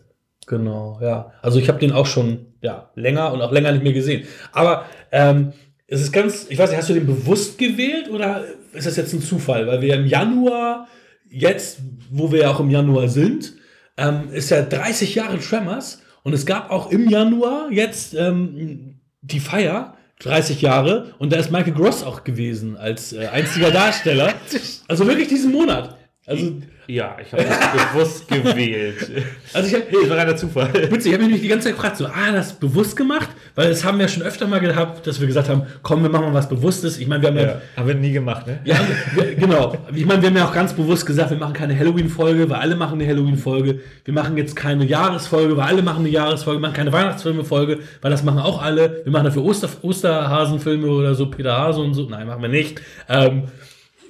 [0.47, 1.31] Genau, ja.
[1.43, 4.25] Also ich habe den auch schon ja, länger und auch länger nicht mehr gesehen.
[4.51, 5.53] Aber ähm,
[5.85, 9.13] es ist ganz, ich weiß nicht, hast du den bewusst gewählt oder ist das jetzt
[9.13, 9.67] ein Zufall?
[9.67, 10.87] Weil wir im Januar,
[11.29, 13.53] jetzt, wo wir ja auch im Januar sind,
[13.97, 19.39] ähm, ist ja 30 Jahre Tremors und es gab auch im Januar jetzt ähm, die
[19.39, 24.33] Feier, 30 Jahre, und da ist Michael Gross auch gewesen als äh, einziger Darsteller.
[24.87, 25.95] Also wirklich diesen Monat.
[26.25, 26.53] Also,
[26.87, 29.11] Ja, ich habe das bewusst gewählt.
[29.53, 30.69] also ich habe Nee, das war reiner Zufall.
[30.89, 33.83] Witzig, ich habe mich die ganze Zeit gefragt, so, ah, das bewusst gemacht, weil das
[33.83, 36.47] haben wir schon öfter mal gehabt, dass wir gesagt haben, komm, wir machen mal was
[36.47, 36.97] Bewusstes.
[36.97, 38.59] Ich meine, wir haben ja, Ja, haben wir nie gemacht, ne?
[38.63, 38.77] ja,
[39.15, 39.75] wir, genau.
[39.93, 42.77] Ich meine, wir haben ja auch ganz bewusst gesagt, wir machen keine Halloween-Folge, weil alle
[42.77, 43.79] machen eine Halloween-Folge.
[44.05, 46.59] Wir machen jetzt keine Jahresfolge, weil alle machen eine Jahresfolge.
[46.61, 49.01] Wir machen keine Weihnachtsfilme-Folge, weil das machen auch alle.
[49.03, 52.03] Wir machen dafür Oster, Osterhasenfilme oder so, Peter Hase und so.
[52.09, 52.79] Nein, machen wir nicht.
[53.09, 53.43] Ähm,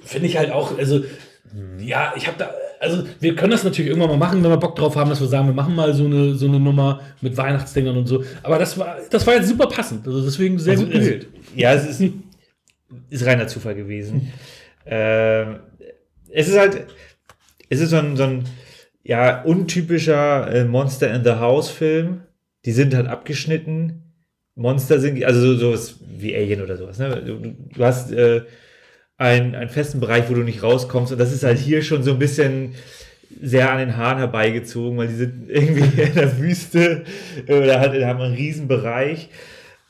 [0.04, 1.02] Finde ich halt auch, also,
[1.78, 4.74] ja, ich habe da, also wir können das natürlich irgendwann mal machen, wenn wir Bock
[4.76, 7.96] drauf haben, dass wir sagen, wir machen mal so eine, so eine Nummer mit Weihnachtsdingern
[7.96, 8.24] und so.
[8.42, 10.06] Aber das war, das war jetzt super passend.
[10.06, 11.28] Also deswegen sehr Also, gut gewählt.
[11.54, 12.12] Ja, es ist,
[13.10, 14.32] ist reiner Zufall gewesen.
[14.86, 15.60] ähm,
[16.30, 16.86] es ist halt,
[17.70, 18.44] es ist so ein, so ein
[19.04, 22.22] ja, untypischer äh, Monster in the House Film.
[22.64, 24.02] Die sind halt abgeschnitten.
[24.56, 26.98] Monster sind, also so, sowas wie Alien oder sowas.
[26.98, 27.22] Ne?
[27.24, 28.42] Du, du- du hast äh,
[29.16, 31.12] einen, einen festen Bereich, wo du nicht rauskommst.
[31.12, 32.74] Und das ist halt hier schon so ein bisschen
[33.42, 37.04] sehr an den Haaren herbeigezogen, weil die sind irgendwie in der Wüste
[37.48, 39.28] oder halt haben einen riesen Bereich.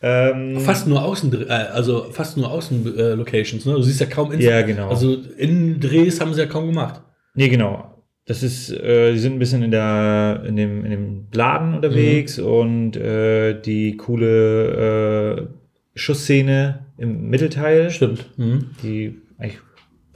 [0.02, 3.72] Ähm, Fast nur Außen, äh, also fast nur Außen äh, Locations, ne?
[3.72, 4.90] Du siehst ja kaum Innen- Ja, genau.
[4.90, 7.00] Also Innendrehs haben sie ja kaum gemacht.
[7.34, 7.90] Nee, genau.
[8.26, 12.38] Das ist, äh, die sind ein bisschen in der, in dem, in dem Laden unterwegs
[12.38, 15.46] und äh, die coole äh,
[15.94, 18.38] Schussszene im Mittelteil, Stimmt.
[18.38, 18.70] Mhm.
[18.82, 19.60] die eigentlich,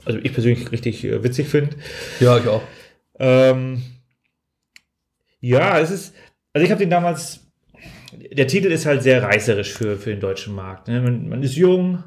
[0.05, 1.75] also ich persönlich richtig äh, witzig finde.
[2.19, 2.63] Ja, ich auch.
[3.19, 3.81] Ähm,
[5.41, 6.15] ja, es ist,
[6.53, 7.47] also ich habe den damals,
[8.13, 10.87] der Titel ist halt sehr reißerisch für, für den deutschen Markt.
[10.87, 11.01] Ne?
[11.01, 12.03] Man, man ist jung,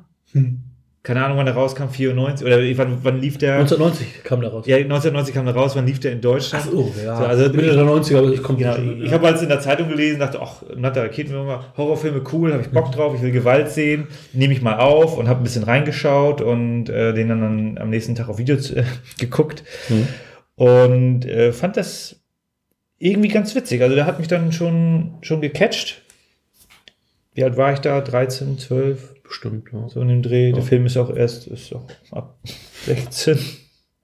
[1.04, 3.54] keine Ahnung, wann der rauskam, 94, oder wann, wann lief der?
[3.54, 4.66] 1990 kam da raus.
[4.68, 6.64] Ja, 1990 kam er raus, wann lief der in Deutschland?
[6.64, 7.16] Ach so, ja.
[7.16, 9.88] So, also Mitte der 90er, aber ich komme Genau, ich habe halt in der Zeitung
[9.88, 14.06] gelesen, dachte, ach, Natter Raketenwürmer, Horrorfilme cool, habe ich Bock drauf, ich will Gewalt sehen,
[14.32, 18.14] nehme ich mal auf und habe ein bisschen reingeschaut und äh, den dann am nächsten
[18.14, 18.84] Tag auf Videos äh,
[19.18, 20.06] geguckt Mhm.
[20.54, 22.16] und äh, fand das
[22.98, 23.82] irgendwie ganz witzig.
[23.82, 26.02] Also der hat mich dann schon, schon gecatcht.
[27.34, 28.00] Wie alt war ich da?
[28.00, 29.88] 13, 12, Bestimmt, ja.
[29.88, 30.52] so in dem Dreh.
[30.52, 30.66] Der Ja.
[30.68, 32.38] Film ist auch erst ist auch ab
[32.84, 33.38] 16.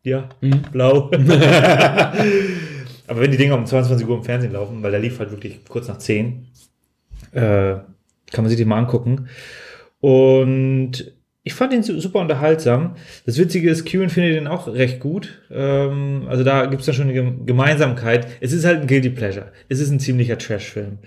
[0.02, 0.62] Ja, Mhm.
[0.72, 1.10] blau.
[3.06, 5.60] Aber wenn die Dinger um 22 Uhr im Fernsehen laufen, weil der lief halt wirklich
[5.68, 6.46] kurz nach 10,
[7.32, 7.84] äh, kann
[8.44, 9.28] man sich den mal angucken.
[10.00, 11.12] Und
[11.42, 12.96] ich fand ihn su- super unterhaltsam.
[13.26, 15.42] Das Witzige ist, Kieran findet den auch recht gut.
[15.50, 18.26] Ähm, also da gibt es dann schon eine Gem- Gemeinsamkeit.
[18.40, 19.52] Es ist halt ein Guilty Pleasure.
[19.68, 20.98] Es ist ein ziemlicher Trash-Film.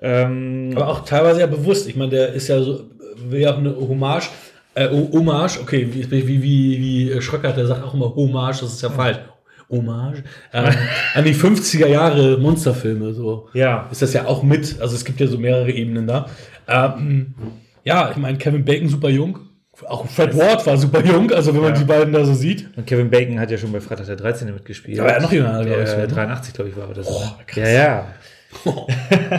[0.00, 1.88] Ähm, Aber auch teilweise ja bewusst.
[1.88, 4.28] Ich meine, der ist ja so, will ja auch eine Hommage.
[4.74, 8.82] Äh, Hommage, okay, wie, wie, wie, wie Schröckert, der sagt auch immer Hommage, das ist
[8.82, 9.18] ja falsch.
[9.70, 10.24] Hommage.
[10.52, 10.74] Ähm,
[11.14, 13.48] an die 50er Jahre Monsterfilme, so.
[13.54, 14.80] ja, ist das ja auch mit.
[14.80, 16.26] Also es gibt ja so mehrere Ebenen da.
[16.68, 17.34] Ähm,
[17.84, 19.38] ja, ich meine, Kevin Bacon super jung.
[19.88, 21.78] Auch Fred Ward war super jung, also wenn man Ja.
[21.80, 22.68] die beiden da so sieht.
[22.76, 24.52] und Kevin Bacon hat ja schon bei Freitag der 13.
[24.52, 24.98] mitgespielt.
[24.98, 26.06] Er noch jünger, glaube ich, ne?
[26.06, 27.06] 83, glaube ich, war das.
[27.06, 27.58] Boah, krass.
[27.58, 28.06] Ja, ja.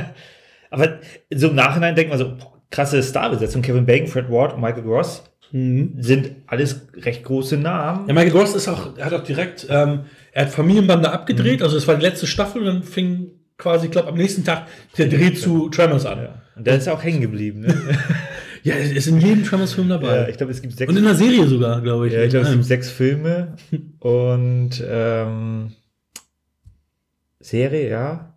[0.71, 0.99] Aber
[1.33, 3.61] so im Nachhinein denkt man so, boah, krasse Starbesetzung.
[3.61, 8.07] Kevin Bacon, Fred Ward und Michael Gross sind alles recht große Namen.
[8.07, 10.01] Ja, Michael Gross ist auch, er hat auch direkt, ähm,
[10.33, 13.91] er hat Familienbande abgedreht, also es war die letzte Staffel und dann fing quasi, ich
[13.91, 16.19] glaube, am nächsten Tag der Dreh zu Tremors an.
[16.19, 16.41] Ja.
[16.57, 17.61] Und der ist auch hängen geblieben.
[17.61, 17.73] Ne?
[18.63, 20.27] Ja, er ist in jedem Tremors-Film ja, dabei.
[20.27, 22.13] ich glaube, es gibt sechs, und in der Serie sogar, glaube ich.
[22.13, 23.53] ja, ich glaube, es gibt sechs Filme
[23.99, 25.71] und ähm,
[27.39, 28.34] Serie, ja.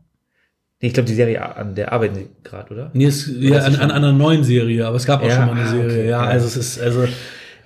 [0.81, 2.91] Nee, ich glaube, die Serie, an der arbeiten sie gerade, oder?
[2.93, 5.53] Nee, es, ja, an, an einer neuen Serie, aber es gab auch Ja, schon mal
[5.53, 5.87] eine ah, Serie.
[5.87, 6.29] okay, ja, ja.
[6.29, 7.07] also es ist, also,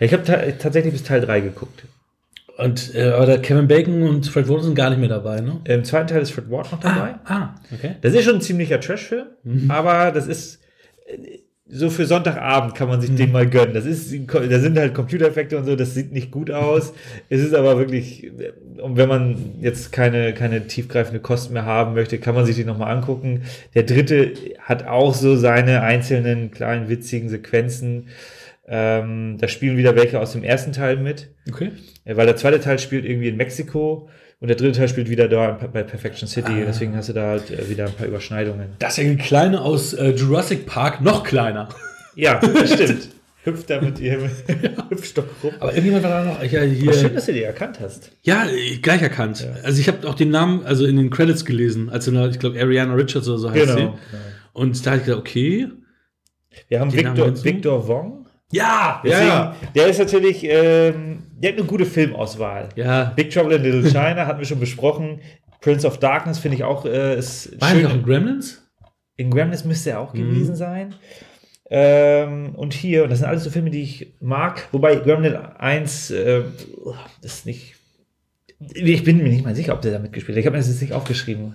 [0.01, 1.85] ich habe ta tatsächlich bis Teil 3 geguckt.
[2.57, 5.61] und, äh, aber Kevin Bacon und Fred Ward sind gar nicht mehr dabei, ne?
[5.65, 7.17] Im zweiten Teil ist Fred Ward noch dabei.
[7.25, 7.97] Ah, okay.
[8.01, 9.27] Das ist schon ein ziemlicher Trashfilm,
[9.69, 10.61] aber das ist
[11.07, 11.39] äh,
[11.75, 13.73] so für Sonntagabend kann man sich den mal gönnen.
[13.73, 16.93] Das ist, da sind halt Computereffekte und so, das sieht nicht gut aus.
[17.31, 18.31] Es ist aber wirklich,
[18.77, 22.65] und wenn man jetzt keine, keine tiefgreifende Kosten mehr haben möchte, kann man sich die
[22.65, 23.45] nochmal angucken.
[23.75, 28.09] Der dritte hat auch so seine einzelnen kleinen witzigen Sequenzen.
[28.67, 31.31] Ähm, da spielen wieder welche aus dem ersten Teil mit.
[31.49, 31.73] Okay.
[32.05, 34.09] Ja, Weil der zweite Teil spielt irgendwie in Mexiko
[34.41, 36.53] und der dritte Teil spielt wieder da bei Perfection City.
[36.53, 36.65] Ah.
[36.67, 38.71] Deswegen hast du da halt äh, wieder ein paar Überschneidungen.
[38.79, 41.69] Das ist ja die Kleine aus äh, Jurassic Park noch kleiner.
[42.15, 43.09] Ja, das stimmt.
[43.45, 44.31] Hüpft da mit ihrem
[44.91, 45.53] Hüpfstock rum.
[45.59, 46.93] Aber irgendjemand war da noch, ja, hier.
[46.93, 48.13] schön, dass du die erkannt hast.
[48.23, 49.45] Ja, äh, gleich erkannt.
[49.65, 52.61] Also ich habe auch den Namen, also in den Credits gelesen, als in ich glaube,
[52.61, 53.91] Ariana Richards oder so heißt sie.
[54.53, 55.69] Und da habe ich gedacht, okay.
[56.69, 57.45] Wir haben Victor?
[57.45, 58.22] Victor Wong.
[58.53, 62.69] Ja, Deswegen, Der ist natürlich, ähm, der hat eine gute Filmauswahl.
[62.77, 63.13] Ja.
[63.17, 65.21] Big Trouble in Little China hatten wir schon besprochen.
[65.61, 68.63] Prince of Darkness finde ich auch äh, ist War er noch in Gremlins?
[69.17, 70.19] In Gremlins müsste er auch Mhm.
[70.19, 70.95] gewesen sein.
[71.71, 74.69] Ähm, und hier, und das sind alles so Filme, die ich mag.
[74.73, 76.43] Wobei Gremlin 1, äh,
[77.23, 77.75] das ist nicht
[78.75, 80.41] Ich bin mir nicht mal sicher, ob der da mitgespielt hat.
[80.41, 81.55] Ich habe mir das jetzt nicht aufgeschrieben.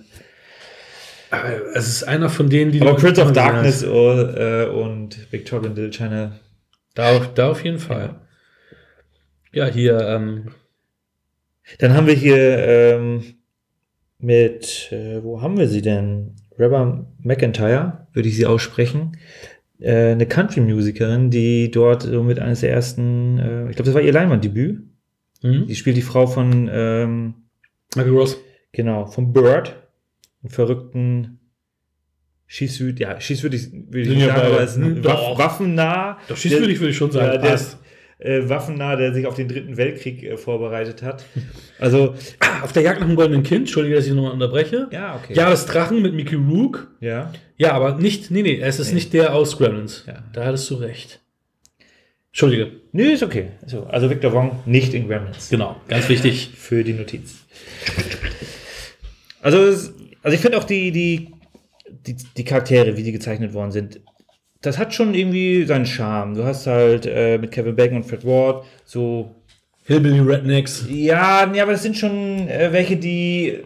[1.30, 3.84] Aber es ist einer von denen, die Aber Prince of Darkness hast.
[3.84, 6.32] äh, und Victorian Little China.
[6.98, 8.16] Da, auf- da auf jeden Fall.
[9.52, 10.50] Ja, hier, ähm,
[11.78, 13.22] Dann haben wir hier ähm,
[14.18, 16.34] mit, äh, wo haben wir sie denn?
[16.58, 19.16] Rebecca McIntyre, würde ich sie aussprechen.
[19.78, 24.00] Äh, eine Country-Musikerin, die dort so mit eines der ersten, äh, ich glaube, das war
[24.00, 24.82] ihr Leinwanddebüt.
[25.42, 25.66] hm?
[25.68, 27.34] Die spielt die Frau von, ähm,
[27.94, 28.38] Michael Ross.
[28.72, 29.76] genau, von Bird,
[30.42, 31.37] einen verrückten
[32.50, 35.38] Schießhüt, ja, Schießhüt ich- würde ich ja sagen, aber es ist ein Waff, doch.
[35.38, 36.18] waffennah.
[36.28, 37.30] Doch, schießwürdig würde ich schon sagen.
[37.42, 37.74] Der passt.
[37.74, 37.78] ist
[38.26, 41.24] äh, waffennah, der sich auf den dritten Weltkrieg äh, vorbereitet hat.
[41.78, 42.14] Also,
[42.62, 44.88] auf der Jagd nach dem goldenen Kind, entschuldige, dass ich nochmal unterbreche.
[44.90, 45.34] ja, okay.
[45.34, 46.88] Ja, das Drachen mit Mickey Rook.
[47.00, 47.32] Ja.
[47.58, 48.94] Ja, aber nicht, nee, nee, es ist Nee.
[48.94, 50.04] nicht der aus Gremlins.
[50.06, 50.24] Ja.
[50.32, 51.20] Da hattest du recht.
[52.32, 52.72] Entschuldige.
[52.92, 53.48] Nö, ist okay.
[53.66, 55.50] So, also Victor Wong nicht in Gremlins.
[55.50, 56.50] Genau, ganz wichtig.
[56.56, 57.44] Für die Notiz.
[59.40, 61.28] Also, also ich finde auch die, die,
[61.90, 64.00] die, die Charaktere, wie die gezeichnet worden sind,
[64.60, 66.34] das hat schon irgendwie seinen Charme.
[66.34, 69.34] Du hast halt äh, mit Kevin Bacon und Fred Ward so
[69.84, 70.86] Hillbilly Rednecks.
[70.90, 73.62] Ja, nee, aber das sind schon äh, welche, die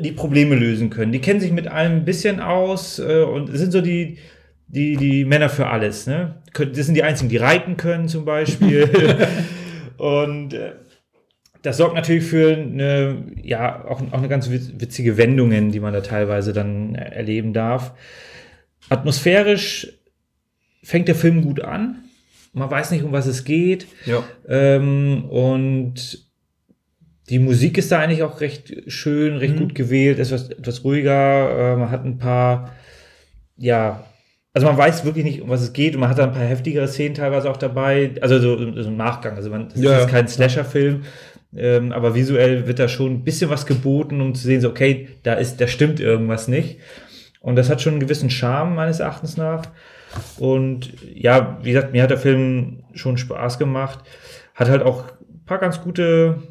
[0.00, 1.12] die Probleme lösen können.
[1.12, 4.18] Die kennen sich mit allem ein bisschen aus äh, und sind so die,
[4.66, 6.06] die, die Männer für alles.
[6.06, 6.36] Ne?
[6.52, 8.88] Das sind die einzigen, die reiten können zum Beispiel.
[9.96, 10.72] und äh,
[11.64, 15.92] das sorgt natürlich für eine, ja, auch, auch eine ganz witz- witzige Wendungen, die man
[15.94, 17.94] da teilweise dann erleben darf.
[18.90, 19.88] Atmosphärisch
[20.82, 22.04] fängt der Film gut an.
[22.52, 23.86] Man weiß nicht, um was es geht.
[24.06, 24.22] Ja.
[24.48, 26.18] Ähm, und
[27.30, 29.60] die Musik ist da eigentlich auch recht schön, recht Mhm.
[29.60, 31.72] gut gewählt, etwas, etwas ruhiger.
[31.72, 32.72] Äh, man hat ein paar,
[33.56, 34.04] ja,
[34.52, 36.44] also man weiß wirklich nicht, um was es geht und man hat da ein paar
[36.44, 38.12] heftigere Szenen teilweise auch dabei.
[38.20, 39.34] Also so, so im Nachgang.
[39.36, 41.04] Also man, das Ja, ist kein Slasher-Film.
[41.56, 45.08] Ähm, aber visuell wird da schon ein bisschen was geboten, um zu sehen, so, okay,
[45.22, 46.78] da ist, da stimmt irgendwas nicht.
[47.40, 49.66] Und das hat schon einen gewissen Charme, meines Erachtens nach.
[50.38, 54.00] Und ja, wie gesagt, mir hat der Film schon Spaß gemacht.
[54.54, 56.42] Hat halt auch ein paar ganz gute,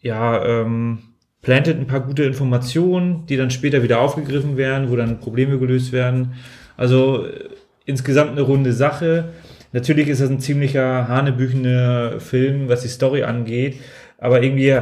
[0.00, 0.98] ja, ähm,
[1.42, 5.92] plantet ein paar gute Informationen, die dann später wieder aufgegriffen werden, wo dann Probleme gelöst
[5.92, 6.34] werden.
[6.76, 7.48] Also äh,
[7.84, 9.30] insgesamt eine runde Sache.
[9.72, 13.76] Natürlich ist das ein ziemlicher hanebüchener Film, was die Story angeht.
[14.18, 14.74] Aber irgendwie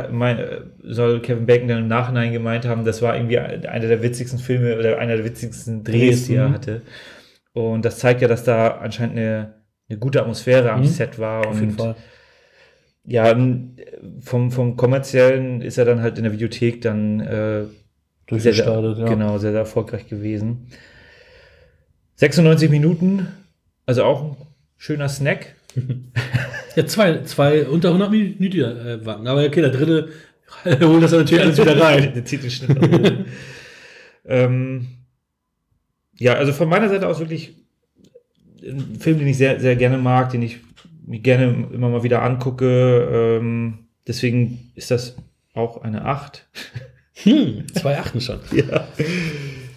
[0.82, 4.76] soll Kevin Bacon dann im Nachhinein gemeint haben, das war irgendwie einer der witzigsten Filme
[4.76, 6.82] oder einer der witzigsten Drehs, die er hatte.
[7.52, 9.54] Und das zeigt ja, dass da anscheinend eine,
[9.88, 10.86] eine gute Atmosphäre am Mhm.
[10.86, 11.46] Set war.
[11.46, 11.94] Auf jeden Fall.
[13.04, 13.34] ja,
[14.20, 17.64] vom, vom kommerziellen ist er dann halt in der Videothek dann äh,
[18.30, 19.06] sehr, sehr, ja.
[19.08, 20.66] genau, sehr, sehr erfolgreich gewesen.
[22.16, 23.28] 96 Minuten,
[23.86, 24.36] also auch ein
[24.78, 25.54] schöner Snack.
[26.76, 29.26] Ja, zwei, zwei unter 100 Minuten äh, warten.
[29.26, 30.10] Aber okay, der dritte
[30.64, 32.12] holt das natürlich alles wieder rein.
[32.14, 33.26] Der zieht den Schnitt
[34.24, 34.86] ähm,
[36.18, 37.56] ja, also von meiner Seite aus wirklich
[38.62, 40.58] ein Film, den ich sehr, sehr gerne mag, den ich
[41.04, 43.38] mir gerne immer mal wieder angucke.
[43.40, 45.16] Ähm, deswegen ist das
[45.54, 46.46] auch eine 8.
[47.24, 48.38] Hm, zwei Achten schon.
[48.52, 48.86] ja.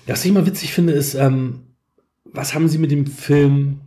[0.05, 1.61] Was ich immer witzig finde, ist, ähm,
[2.25, 3.79] was haben sie mit dem Film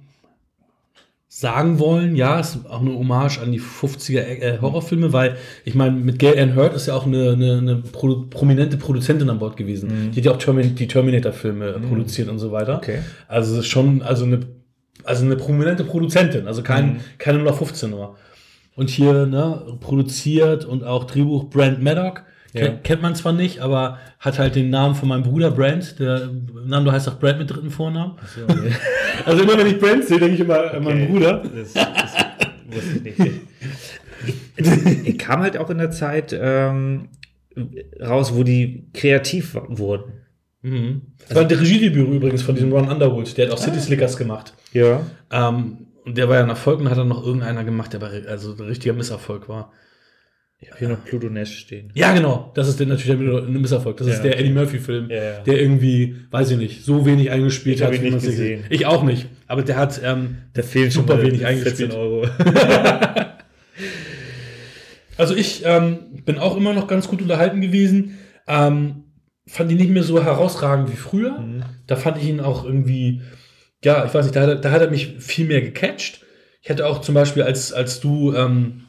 [1.37, 2.15] sagen wollen?
[2.15, 6.21] Ja, es ist auch eine Hommage an die 50er äh, Horrorfilme, weil ich meine, mit
[6.21, 10.13] Gail Ann Hurd ist ja auch eine, eine, eine Produ prominente Produzentin an Bord gewesen.
[10.13, 12.77] Die hat ja auch Termin die Terminator-Filme produziert und so weiter.
[12.77, 13.01] Okay.
[13.27, 14.41] Also schon also eine,
[15.03, 17.01] also eine prominente Produzentin, also kein, Mhm.
[17.19, 18.15] keine 015 Nummer.
[18.77, 22.23] Und hier ne, produziert und auch Drehbuch Brand Maddock.
[22.55, 22.69] Ja.
[22.69, 25.99] Kennt, man zwar nicht, aber hat halt den Namen von meinem Bruder Brand.
[25.99, 26.31] Der
[26.65, 28.15] Name heißt auch Brand mit dritten Vornamen.
[29.27, 31.13] Also immer wenn ich Brand sehe, denke ich immer an meinen Okay.
[31.13, 31.43] Bruder.
[31.55, 31.85] Das, das
[32.67, 33.41] wusste ich nicht.
[34.57, 37.09] Ich, ich kam halt auch in der Zeit ähm,
[38.01, 40.13] raus, wo die kreativ wurden.
[40.63, 41.03] Mhm.
[41.29, 43.37] Das war der Regiedebüt übrigens von diesem Ron Underwood.
[43.37, 44.55] Der hat auch City Slickers gemacht.
[44.73, 45.03] Ja.
[45.31, 48.13] Ähm, und der war ja ein Erfolg und hat dann noch irgendeiner gemacht, der aber
[48.29, 49.73] also ein richtiger Misserfolg war.
[50.65, 51.91] Ich habe hier noch Pluto Nash stehen.
[51.95, 52.51] Ja, genau.
[52.55, 53.97] Das ist der, natürlich der ein Misserfolg.
[53.99, 54.41] Das Ja, ist der okay.
[54.41, 55.41] Eddie Murphy-Film, Ja, ja.
[55.41, 57.93] der irgendwie, weiß ich nicht, so wenig eingespielt Ich hat.
[57.93, 58.65] wie nicht gesehen.
[58.71, 59.27] Ich auch nicht.
[59.47, 61.95] Aber der hat, ähm, Da fehlen Super wenig 14 eingespielt.
[61.95, 62.27] Euro.
[65.17, 68.19] also ich ähm, bin auch immer noch ganz gut unterhalten gewesen.
[68.49, 69.05] Ähm,
[69.47, 71.39] fand ihn nicht mehr so herausragend wie früher.
[71.39, 71.63] Mhm.
[71.87, 73.21] Da fand ich ihn auch irgendwie,
[73.85, 76.25] ja, ich weiß nicht, da hat, er- da hat er mich viel mehr gecatcht.
[76.63, 78.84] Ich hätte auch zum Beispiel, als, als du, ähm,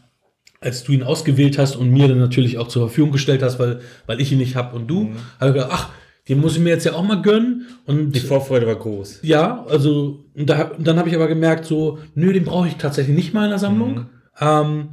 [0.61, 3.81] als du ihn ausgewählt hast und mir dann natürlich auch zur Verfügung gestellt hast, weil,
[4.07, 5.15] weil ich ihn nicht habe und du, Mhm.
[5.39, 5.89] habe ich gedacht, ach,
[6.27, 7.67] den muss ich mir jetzt ja auch mal gönnen.
[7.85, 9.19] Und Die Vorfreude war groß.
[9.21, 13.33] ja, also da, dann habe ich aber gemerkt, so, nö, den brauche ich tatsächlich nicht
[13.33, 13.93] mal in der Sammung.
[13.95, 14.05] Mhm.
[14.39, 14.89] Ähm,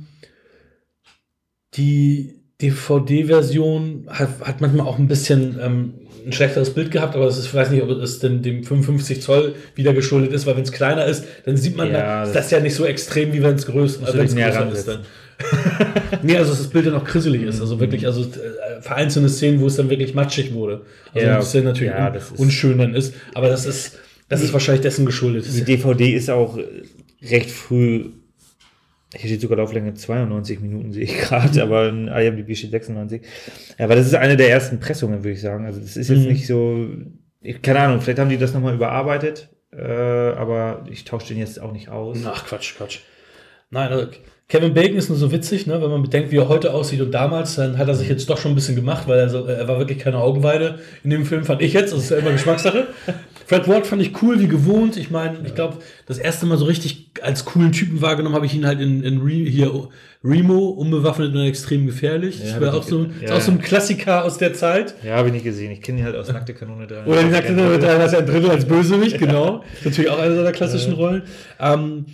[1.75, 5.95] die DVD-Version hat, hat manchmal auch ein bisschen ähm,
[6.27, 9.21] ein schlechteres Bild gehabt, aber das ist, ich weiß nicht, ob es denn dem 55
[9.23, 12.33] Zoll wieder geschuldet ist, weil wenn es kleiner ist, dann sieht man Ja, dann, das-
[12.35, 14.07] das ja nicht so extrem, wie wenn es größer
[14.73, 14.87] ist.
[14.87, 15.01] Dann.
[16.23, 17.61] nee, also dass das Bild dann auch grisselig ist.
[17.61, 20.83] Also wirklich, also äh, vereinzelte Szenen, wo es dann wirklich matschig wurde.
[21.15, 23.99] Also Ja, ein bisschen natürlich ja, un das ist- unschön dann ist, aber das ist,
[24.29, 25.45] das ist wahrscheinlich dessen geschuldet.
[25.55, 26.59] Die DVD ist auch
[27.23, 28.07] recht früh.
[29.15, 33.21] Hier steht sogar Lauflänge 92 Minuten, sehe ich gerade, aber in IMDb steht 96.
[33.79, 35.67] Ja, aber das ist eine der ersten Pressungen, würde ich sagen.
[35.67, 36.29] Also das ist jetzt Mhm.
[36.29, 36.89] nicht so,
[37.43, 41.61] ich, keine Ahnung, vielleicht haben die das nochmal überarbeitet, äh, aber ich tausche den jetzt
[41.61, 42.21] auch nicht aus.
[42.25, 43.01] Ach, Quatsch, Quatsch.
[43.73, 44.07] Nein, also
[44.49, 45.81] Kevin Bacon ist nur so witzig, ne?
[45.81, 48.37] wenn man bedenkt, wie er heute aussieht und damals, dann hat er sich jetzt doch
[48.37, 51.45] schon ein bisschen gemacht, weil er, so, er war wirklich keine Augenweide in dem Film,
[51.45, 51.95] fand ich jetzt.
[51.95, 52.89] Das ist ja immer Geschmackssache.
[53.47, 54.99] Fred Ward fand ich cool wie gewohnt.
[54.99, 58.55] Ich meine, ich glaube, das erste Mal so richtig als coolen Typen wahrgenommen habe ich
[58.55, 59.89] ihn halt in, in Re, hier
[60.23, 62.39] Remo, unbewaffnet und extrem gefährlich.
[62.41, 63.65] Ja, das war auch, so, ist ja, auch so ein ja.
[63.65, 64.95] Klassiker aus der Zeit.
[65.03, 65.73] Ja, habe ich nicht gesehen.
[65.73, 67.07] Ich kenne ihn halt aus Nackte Kanone 3.
[67.07, 69.65] Oder die nackte Kanone 3, das ist ein Drittel als Bösewicht, genau.
[69.85, 71.23] Natürlich auch eine seiner klassischen Rollen.
[71.59, 72.05] Ähm,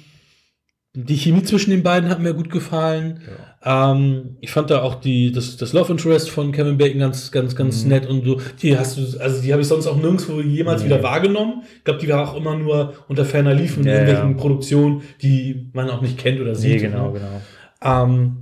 [0.95, 3.21] die Chemie zwischen den beiden hat mir gut gefallen.
[3.65, 7.55] Ähm, ich fand da auch die, das, das Love Interest von Kevin Bacon ganz, ganz,
[7.55, 7.89] ganz Mhm.
[7.91, 8.41] nett und so.
[8.63, 11.63] Die hast du, also die habe ich sonst auch nirgendwo jemals wieder wahrgenommen.
[11.79, 14.37] Ich glaube, die war auch immer nur unter ferner Liefen in Ja, irgendwelchen ja.
[14.39, 16.73] Produktionen, die man auch nicht kennt oder sieht.
[16.83, 17.21] Nee, genau, ne?
[17.21, 18.03] genau.
[18.05, 18.37] Ähm,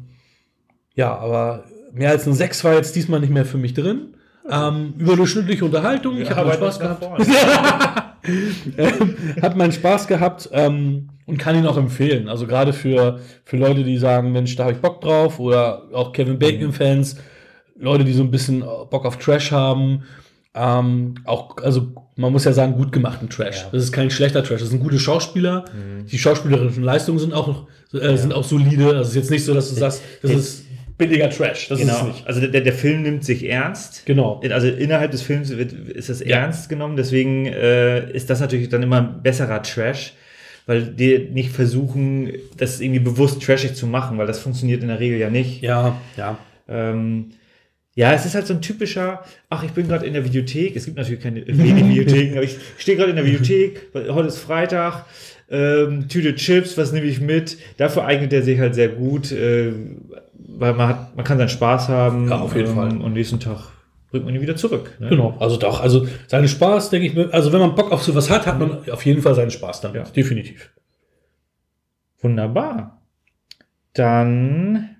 [0.94, 4.14] ja, aber mehr als ein 6 war jetzt diesmal nicht mehr für mich drin.
[4.48, 6.16] Ähm, überdurchschnittliche Unterhaltung.
[6.18, 7.02] ich habe meinen Spaß gehabt.
[8.78, 12.28] ähm, hat meinen Spaß gehabt ähm, und kann ihn auch empfehlen.
[12.28, 16.12] Also gerade für, für Leute, die sagen, Mensch, da habe ich Bock drauf oder auch
[16.12, 17.16] Kevin Bacon-Fans,
[17.78, 20.04] Leute, die so ein bisschen Bock auf Trash haben.
[20.54, 23.62] Ähm, auch, also man muss ja sagen, gut gemachten Trash.
[23.62, 23.68] Ja.
[23.72, 24.60] Das ist kein schlechter Trash.
[24.60, 25.66] Das sind gute Schauspieler.
[26.10, 28.86] Die schauspielerischen Leistungen sind auch, äh, sind auch solide.
[28.86, 30.64] Also es ist jetzt nicht so, dass du sagst, das ist
[30.96, 31.68] billiger Trash.
[31.68, 32.08] Das ist es Genau.
[32.08, 32.26] nicht.
[32.26, 34.06] Also der, der Film nimmt sich ernst.
[34.06, 34.40] Genau.
[34.50, 36.38] Also innerhalb des Films wird, ist das Ja.
[36.38, 40.14] ernst genommen, deswegen äh, ist das natürlich dann immer ein besserer Trash,
[40.66, 45.00] weil die nicht versuchen, das irgendwie bewusst trashig zu machen, weil das funktioniert in der
[45.00, 45.62] Regel ja nicht.
[45.62, 46.38] Ja, ja.
[46.68, 47.30] Ähm,
[47.94, 50.76] ja, es ist halt so ein typischer, ach, ich bin gerade in der Videothek.
[50.76, 55.06] Es gibt natürlich keine Videotheken, aber ich stehe gerade in der Videothek, heute ist Freitag,
[55.48, 57.56] ähm, Tüte Chips, was nehme ich mit?
[57.78, 59.72] Dafür eignet er sich halt sehr gut, äh,
[60.34, 62.28] weil man hat, man kann seinen Spaß haben.
[62.28, 62.96] Ja, auf jeden Fall.
[62.98, 63.75] Und nächsten Tag
[64.10, 64.96] bringt man ihn wieder zurück.
[65.00, 65.08] Ne?
[65.10, 68.30] Genau, also doch, also seinen Spaß, denke ich mir, also wenn man Bock auf sowas
[68.30, 70.10] hat, hat man auf jeden Fall seinen Spaß damit, Ja.
[70.12, 70.70] definitiv.
[72.20, 73.02] Wunderbar.
[73.92, 74.96] Dann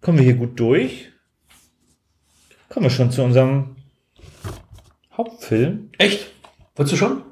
[0.00, 1.10] kommen wir hier gut durch.
[2.68, 3.76] Kommen wir schon zu unserem
[5.16, 5.90] Hauptfilm.
[5.98, 6.30] Echt?
[6.76, 7.22] Wolltest du schon?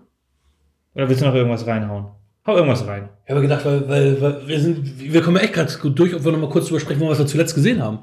[0.94, 2.06] Oder willst du noch irgendwas reinhauen?
[2.46, 3.08] Hau irgendwas rein.
[3.24, 6.14] Ich habe gedacht, weil, weil, weil wir sind, wir kommen ja echt gerade gut durch,
[6.14, 7.98] ob wir noch mal kurz drüber sprechen was wir zuletzt gesehen haben.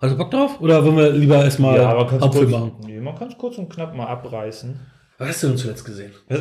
[0.00, 0.60] Hast du Bock drauf?
[0.60, 2.72] Oder wollen wir lieber erstmal Hauptfilm machen?
[2.86, 4.80] Nee, man kann es kurz und knapp mal abreißen.
[5.18, 6.12] Was hast du denn zuletzt gesehen?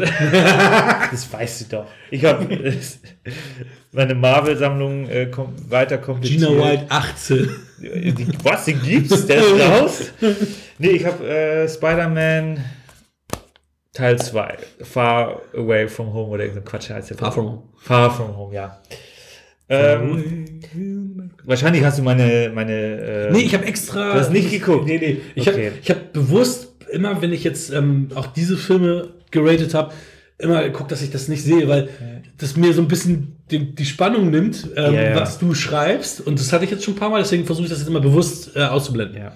[1.11, 1.85] Das weißt du doch.
[2.09, 2.47] Ich habe
[3.91, 6.49] meine Marvel-Sammlung äh, kom weiter kompliziert.
[6.49, 7.49] Gina White 18.
[7.81, 9.25] Die, was, den gibt's?
[9.25, 10.11] Der ist raus?
[10.77, 12.63] Nee, ich habe äh, Spider-Man
[13.91, 14.57] Teil 2.
[14.83, 17.17] Far Away from Home oder irgendein Quatsch heißt der.
[17.17, 17.63] Far From Home.
[17.77, 18.79] Far from Home, ja.
[19.69, 24.13] Ähm, wahrscheinlich hast du meine, meine äh, Nee, ich habe extra.
[24.13, 24.85] Du hast nicht geguckt?
[24.85, 25.17] Nee, nee.
[25.35, 25.71] Ich Okay.
[25.87, 29.93] habe hab bewusst, immer wenn ich jetzt ähm, auch diese Filme geratet habe,
[30.39, 31.89] immer geguckt, dass ich das nicht sehe, weil
[32.37, 35.15] das mir so ein bisschen die, die Spannung nimmt, ähm, Ja, ja.
[35.15, 36.21] was du schreibst.
[36.25, 37.99] Und das hatte ich jetzt schon ein paar Mal, deswegen versuche ich das jetzt immer
[37.99, 39.17] bewusst äh, auszublenden.
[39.17, 39.33] Ja.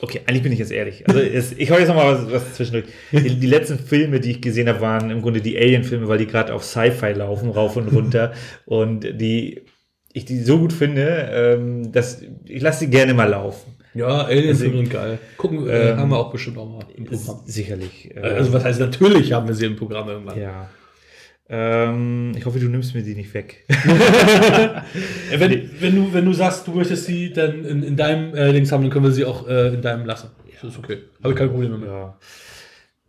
[0.00, 1.08] Okay, eigentlich bin ich jetzt ehrlich.
[1.08, 2.84] Also es, ich hau jetzt noch mal was, was zwischendurch.
[3.12, 6.26] Die, die letzten Filme, die ich gesehen habe, waren im Grunde die Alien-Filme, weil die
[6.26, 8.32] gerade auf Sci-Fi laufen, rauf und runter.
[8.66, 9.62] und die
[10.12, 13.74] ich die so gut finde, ähm, dass ich lasse sie gerne mal laufen.
[13.94, 15.18] Ja, Deswegen- sind geil.
[15.38, 17.40] Gucken, äh, Ähm, haben wir auch bestimmt auch mal im Programm.
[17.46, 18.14] Sicherlich.
[18.14, 20.38] Äh, Also was heißt, natürlich haben wir sie im Programm irgendwann.
[20.38, 20.68] ja.
[21.48, 23.64] Ähm, ich hoffe, du nimmst mir die nicht weg.
[25.30, 28.72] Wenn, wenn, du, wenn du sagst, du möchtest sie dann in, in deinem äh, Dings
[28.72, 30.30] haben, dann können wir sie auch äh, in deinem lassen.
[30.60, 31.02] Das ist okay.
[31.22, 31.88] Habe ich kein Problem mit.
[31.88, 32.18] Ja.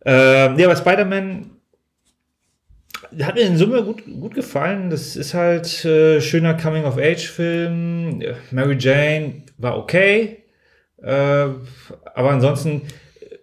[0.04, 1.50] Ähm, nee, aber Spider-Man
[3.22, 4.90] hat mir in Summe gut, gut gefallen.
[4.90, 8.20] Das ist halt äh, schöner Coming-of-Age-Film.
[8.20, 10.44] Ja, Mary Jane war okay.
[11.02, 11.08] Äh,
[12.14, 12.82] aber ansonsten,
[13.20, 13.36] äh,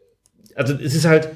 [0.55, 1.29] also es ist halt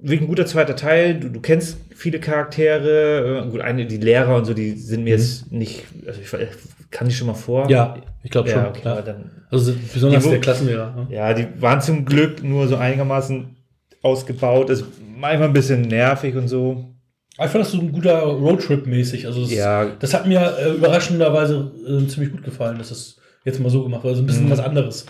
[0.00, 1.18] wirklich ein guter zweiter Teil.
[1.20, 3.44] Du, du kennst viele Charaktere.
[3.46, 6.48] Äh, gut, eine, die Lehrer und so, die sind mir jetzt nicht, also ich äh,
[6.90, 7.68] kann die schon mal vor.
[7.70, 8.58] Ja, ich glaube schon.
[8.60, 9.02] ja, okay, ja.
[9.02, 10.94] dann Also besonders Die der Klassenlehrer.
[10.94, 11.06] ne?
[11.14, 13.56] ja, die waren zum Glück nur so einigermaßen
[14.02, 14.70] ausgebaut.
[14.70, 14.84] Ist
[15.16, 16.92] manchmal ein bisschen nervig und so.
[17.38, 19.26] Ich fand das so ein guter Roadtrip-mäßig.
[19.26, 19.86] Also das, Ja.
[19.98, 22.78] das hat mir äh, überraschenderweise äh, ziemlich gut gefallen.
[22.78, 25.06] Das ist, Jetzt mal so gemacht, also ein bisschen was anderes.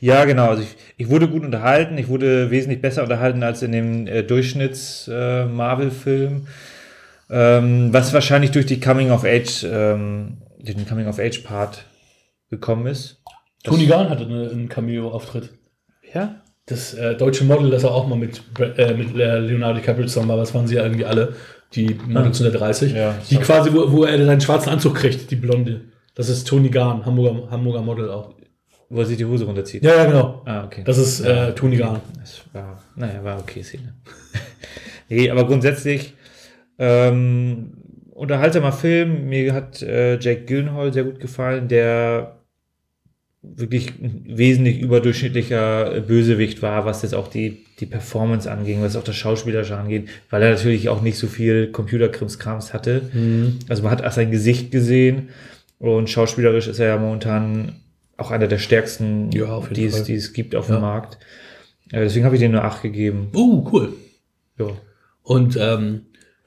[0.00, 0.48] Ja, genau.
[0.50, 1.98] Also ich, ich wurde gut unterhalten.
[1.98, 6.46] Ich wurde wesentlich besser unterhalten als in dem äh, Durchschnitts-Marvel-Film.
[7.30, 11.84] ähm, was wahrscheinlich durch die Coming of Age, ähm, den Coming of Age Part
[12.50, 13.22] gekommen ist.
[13.64, 15.50] Tony Garn hatte eine, einen Cameo-Auftritt.
[16.14, 16.36] Ja?
[16.66, 20.28] Das äh, deutsche Model, das er auch mal mit, äh, mit äh, Leonardo DiCaprio zusammen
[20.28, 21.34] war, das waren sie ja irgendwie alle,
[21.74, 22.92] die Models unter 30.
[22.92, 25.82] Ja, die quasi, wo, wo er seinen schwarzen Anzug kriegt, die Blonde.
[26.14, 28.34] Das ist Tony Garn, Hamburger, Hamburger Model auch.
[28.90, 29.84] Wo er sich die Hose runterzieht.
[29.84, 30.42] Ja, ja, genau.
[30.46, 30.82] Ah, okay.
[30.84, 32.00] Das ist äh, Tony Garn.
[32.18, 33.94] Das war, naja, war okay Szene.
[35.08, 36.14] nee, aber grundsätzlich
[36.78, 37.72] ähm,
[38.12, 39.28] unterhaltsamer Film.
[39.28, 42.38] Mir hat äh, Jake Gyllenhaal sehr gut gefallen, der
[43.42, 49.04] wirklich ein wesentlich überdurchschnittlicher Bösewicht war, was jetzt auch die, die Performance anging, was auch
[49.04, 53.02] das Schauspielerische angeht, weil er natürlich auch nicht so viel Computerkrimskrams hatte.
[53.68, 55.28] Also man hat auch sein Gesicht gesehen
[55.78, 57.76] und schauspielerisch ist er ja momentan
[58.18, 60.76] auch einer der stärksten, Ja, die, es, die es gibt auf Ja.
[60.76, 61.18] dem Markt.
[61.90, 63.28] Äh, deswegen habe ich den nur 8 gegeben.
[63.34, 63.92] Uh, cool.
[64.58, 64.66] Ja.
[65.22, 66.02] Und ähm,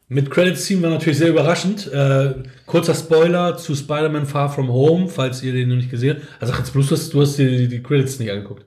[0.07, 1.89] mit Credits Team war natürlich sehr überraschend.
[1.91, 2.33] Äh,
[2.65, 6.41] kurzer Spoiler zu Spider-Man Far From Home, falls ihr den noch nicht gesehen habt.
[6.41, 8.65] Also jetzt bloß, du hast, du hast dir die, die Credits nicht angeguckt.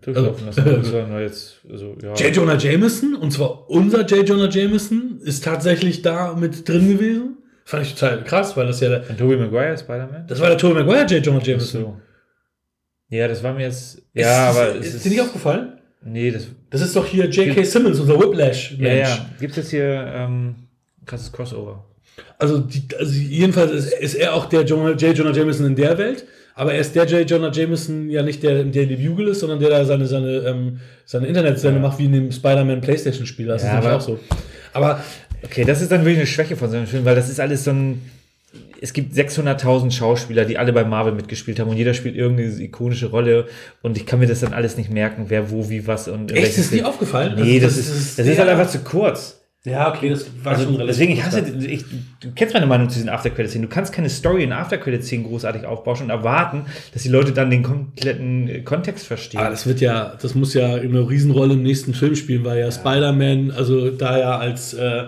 [0.00, 0.64] Durchlaufen lassen.
[0.64, 2.14] Das war nur jetzt, also, ja.
[2.14, 2.34] J.
[2.34, 4.26] Jonah Jameson, und zwar unser J.
[4.26, 7.36] Jonah Jameson, ist tatsächlich da mit drin gewesen.
[7.66, 10.26] Fand ich total krass, weil das ja der, Und Tobey Maguire, Spider-Man?
[10.26, 11.24] das war der Tobey Maguire J.
[11.26, 11.96] Jonah Jameson.
[13.10, 14.02] Ja, das war mir jetzt.
[14.14, 15.74] Ja, aber ist, es ist dir nicht aufgefallen?
[16.04, 16.46] Nee, das.
[16.70, 17.64] Das ist doch hier J.K.
[17.64, 18.80] Simmons, unser Whiplash-Mensch.
[18.80, 19.26] Ja, ja.
[19.40, 20.54] Gibt es jetzt hier ähm,
[21.06, 21.84] krasses Crossover?
[22.38, 25.16] Also, die, also jedenfalls ist, ist er auch der Jonah, J.
[25.16, 27.28] Jonah Jameson in der Welt, aber er ist der J.
[27.28, 30.30] Jonah Jameson ja nicht der, der in die Bugle ist, sondern der da seine, seine,
[30.46, 33.46] ähm, seine Internetsende macht, wie in dem Spider-Man Playstation-Spiel.
[33.46, 34.18] Das Ja, ist aber- auch so.
[34.72, 35.00] Aber
[35.40, 37.62] Okay, das ist dann wirklich eine Schwäche von so einem Film, weil das ist alles
[37.62, 38.02] so ein.
[38.80, 43.06] Es gibt 600.000 Schauspieler, die alle bei Marvel mitgespielt haben und jeder spielt irgendeine ikonische
[43.10, 43.46] Rolle
[43.82, 46.32] und ich kann mir das dann alles nicht merken, wer wo, wie, was und.
[46.32, 47.34] echt, ist dir aufgefallen?
[47.36, 49.38] Nee, Also, das, ist, das ist halt einfach zu kurz.
[49.64, 51.84] Ja, okay, das war Also, schon relativ deswegen, ich hasse, ich,
[52.20, 53.68] du kennst meine Meinung zu diesen After-Credit-Szenen.
[53.68, 57.64] Du kannst keine Story in After-Credit-Szenen großartig aufbauschen und erwarten, dass die Leute dann den
[57.64, 59.40] kompletten äh, Kontext verstehen.
[59.40, 62.70] Aber das wird ja, das muss ja eine Riesenrolle im nächsten Film spielen, weil ja,
[62.70, 65.04] Spider-Man, also da ja als äh,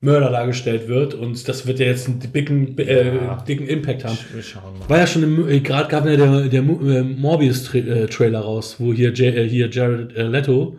[0.00, 3.36] Mörder dargestellt wird und das wird ja jetzt einen dicken, äh, Ja.
[3.48, 4.18] dicken Impact haben.
[4.32, 4.88] Wir schauen mal.
[4.88, 9.10] War ja schon im, äh, gerade gab ja der, der äh, Morbius-Trailer raus, wo hier,
[9.12, 10.78] J, äh, hier Jared äh, Leto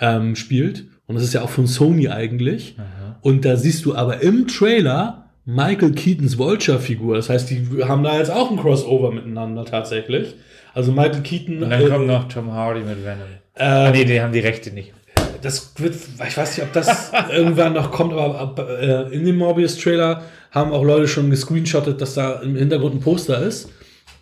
[0.00, 0.84] ähm, spielt.
[1.06, 2.76] Und das ist ja auch von Sony eigentlich.
[3.22, 7.16] Und da siehst du aber im Trailer Michael Keatons Vulture-Figur.
[7.16, 10.34] Das heißt, die haben da jetzt auch ein Crossover miteinander tatsächlich.
[10.74, 11.62] Also Michael Keaton.
[11.62, 13.22] Und dann äh, kommt noch Tom Hardy mit Venom.
[13.54, 14.92] äh, Ah, nee, die haben die Rechte nicht.
[15.42, 19.36] Das wird, ich weiß nicht, ob das irgendwann noch kommt, aber ab, äh, in dem
[19.36, 23.68] Morbius-Trailer haben auch Leute schon gescreenshottet, dass da im Hintergrund ein Poster ist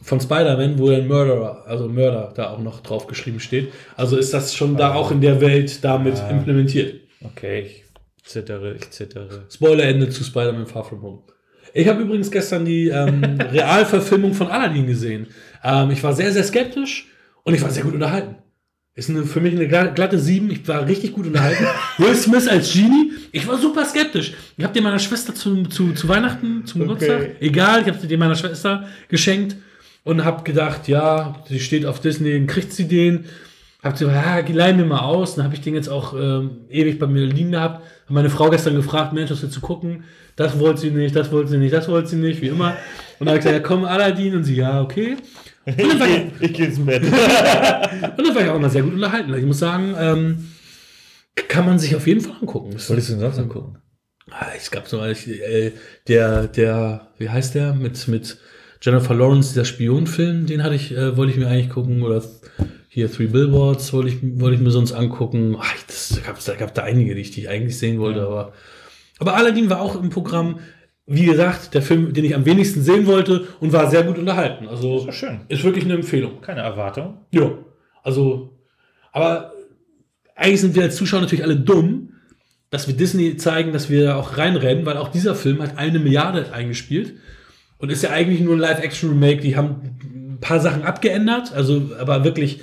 [0.03, 3.73] von Spider-Man, wo ein Murderer, also Mörder, da auch noch drauf geschrieben steht.
[3.97, 7.01] Also ist das schon da auch in der Welt damit implementiert.
[7.23, 7.85] Okay, ich
[8.23, 9.47] zittere, ich zittere.
[9.51, 11.23] Spoilerende zu Spider-Man Far From Home.
[11.75, 15.27] Ich habe übrigens gestern die ähm, Realverfilmung von Aladdin gesehen.
[15.63, 17.09] Ähm, ich war sehr, sehr skeptisch
[17.43, 18.37] und ich war sehr gut unterhalten.
[18.97, 20.51] Ist eine, für mich eine gla- glatte 7.
[20.51, 21.65] Ich war richtig gut unterhalten.
[21.99, 23.13] Will Smith als Genie.
[23.31, 24.33] Ich war super skeptisch.
[24.57, 28.07] Ich habe dir meiner Schwester zu, zu, zu Weihnachten, zum Geburtstag, egal, ich habe sie
[28.09, 29.57] dir meiner Schwester geschenkt
[30.03, 33.27] und habe gedacht, ja, sie steht auf Disney, dann kriegt sie den.
[33.83, 35.35] Hab sie, ja, leih mir mal aus.
[35.37, 37.85] Dann habe ich den jetzt auch ähm, ewig bei mir liegen gehabt.
[38.07, 40.05] Hab meine Frau gestern gefragt, Mensch, was willst du gucken?
[40.37, 42.77] Das wollte sie nicht, das wollte sie nicht, das wollte sie nicht, wie immer.
[43.19, 44.35] Und dann habe ich gesagt, ja komm, Aladdin.
[44.37, 45.17] Und sie, ja, okay.
[45.67, 46.07] Und dann war
[46.41, 47.03] ich, gehe ins Bett.
[47.05, 49.35] und dann war ich auch immer sehr gut unterhalten.
[49.35, 50.49] Ich muss sagen, ähm,
[51.49, 52.75] kann man sich auf jeden Fall angucken.
[52.75, 53.79] Was wolltest du denn sonst angucken?
[54.31, 55.73] Ah, Es gab so äh,
[56.09, 57.75] der, der, wie heißt der?
[57.75, 58.39] Mit, mit
[58.81, 62.03] Jennifer Lawrence, der Spionfilm, den hatte ich, äh, wollte ich mir eigentlich gucken.
[62.03, 62.23] Oder
[62.89, 65.57] hier Three Billboards wollte ich, wollte ich mir sonst angucken.
[65.61, 68.23] Ach, das, da gab da gab da einige, die ich, die ich eigentlich sehen wollte,
[68.23, 68.53] aber.
[69.19, 70.61] Aber Aladdin war auch im Programm,
[71.07, 74.67] wie gesagt, der Film, den ich am wenigsten sehen wollte und war sehr gut unterhalten.
[74.67, 75.41] Also So schön.
[75.49, 76.41] ist wirklich eine Empfehlung.
[76.41, 77.19] Keine Erwartung.
[77.31, 77.53] Ja,
[78.03, 78.59] also,
[79.13, 79.53] aber
[80.35, 82.13] eigentlich sind wir als Zuschauer natürlich alle dumm,
[82.71, 86.01] dass wir Disney zeigen, dass wir da auch reinrennen, weil auch dieser Film hat eine
[86.01, 87.15] Milliarde eingespielt
[87.79, 89.41] und ist ja eigentlich nur ein Live-Action-Remake.
[89.43, 92.61] Die haben ein paar Sachen abgeändert, also aber wirklich,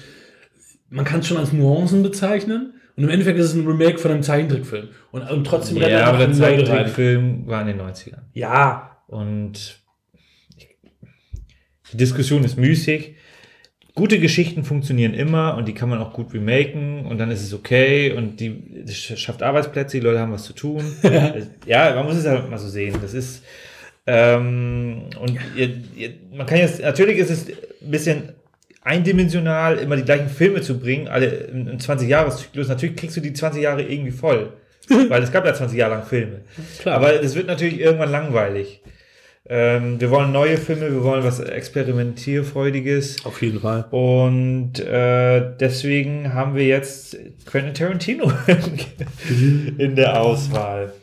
[0.90, 2.74] man kann es schon als Nuancen bezeichnen.
[2.96, 4.90] Und im Endeffekt ist es ein Remake von einem Zeichentrickfilm.
[5.12, 6.34] Und, und trotzdem Ja, aber der.
[6.34, 8.22] Zeichentrickfilm war in den 90ern.
[8.34, 9.80] Ja, Und
[11.92, 13.16] die Diskussion ist müßig.
[13.96, 17.54] Gute Geschichten funktionieren immer und die kann man auch gut remaken und dann ist es
[17.54, 20.84] okay und die das schafft Arbeitsplätze, die Leute haben was zu tun.
[21.68, 22.96] ja, man muss es halt mal so sehen.
[23.02, 23.44] Das ist
[24.06, 28.34] Ähm, und ihr, ihr, man kann jetzt, natürlich ist es ein bisschen
[28.84, 32.68] eindimensional, immer die gleichen Filme zu bringen, alle im, im 20-Jahres-Zyklus.
[32.68, 34.54] Natürlich kriegst du die 20 Jahre irgendwie voll.
[35.10, 36.42] weil es gab ja 20 Jahre lang Filme.
[36.80, 36.96] Klar.
[36.96, 38.82] Aber es wird natürlich irgendwann langweilig.
[39.46, 43.26] Ähm, wir wollen neue Filme, wir wollen was Experimentierfreudiges.
[43.26, 43.86] Auf jeden Fall.
[43.92, 48.32] Und äh, deswegen haben wir jetzt Quentin Tarantino
[49.78, 50.94] in der Auswahl.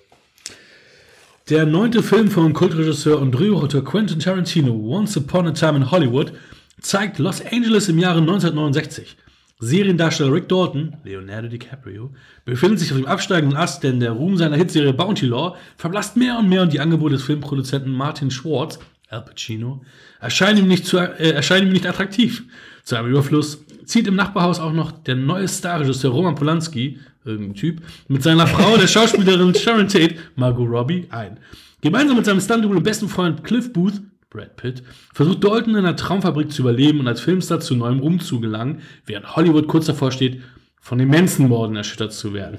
[1.51, 6.33] Der neunte Film von Kultregisseur und Drehbuchautor Quentin Tarantino, Once Upon a Time in Hollywood,
[6.81, 9.17] zeigt Los Angeles im Jahre 1969.
[9.63, 12.11] Seriendarsteller Rick Dalton, Leonardo DiCaprio,
[12.47, 16.39] befindet sich auf dem absteigenden Ast, denn der Ruhm seiner Hitserie Bounty Law verblasst mehr
[16.39, 18.79] und mehr und die Angebote des Filmproduzenten Martin Schwartz,
[19.11, 19.83] Al Pacino,
[20.19, 22.45] erscheinen ihm nicht, zu, äh, erscheinen ihm nicht attraktiv.
[22.85, 27.83] Zu einem Überfluss zieht im Nachbarhaus auch noch der neue Starregisseur Roman Polanski, irgendein Typ,
[28.09, 31.39] mit seiner Frau, der Schauspielerin Sharon Tate, Margot Robbie, ein.
[31.83, 34.01] Gemeinsam mit seinem Stunt und besten Freund Cliff Booth,
[34.31, 38.21] Brad Pitt, versucht Dalton in einer Traumfabrik zu überleben und als Filmstar zu neuem Ruhm
[38.21, 40.41] zu gelangen, während Hollywood kurz davor steht,
[40.81, 42.57] von den Manson-Morden erschüttert zu werden.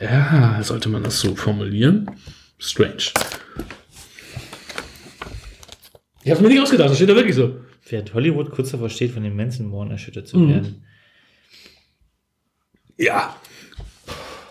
[0.00, 2.10] Ja, sollte man das so formulieren?
[2.58, 3.12] Strange.
[6.24, 7.60] Ich hab's mir nicht ausgedacht, das steht da wirklich so.
[7.88, 10.48] Während Hollywood kurz davor steht, von den Manson-Morden erschüttert zu Mhm.
[10.48, 10.84] werden.
[12.96, 13.36] Ja.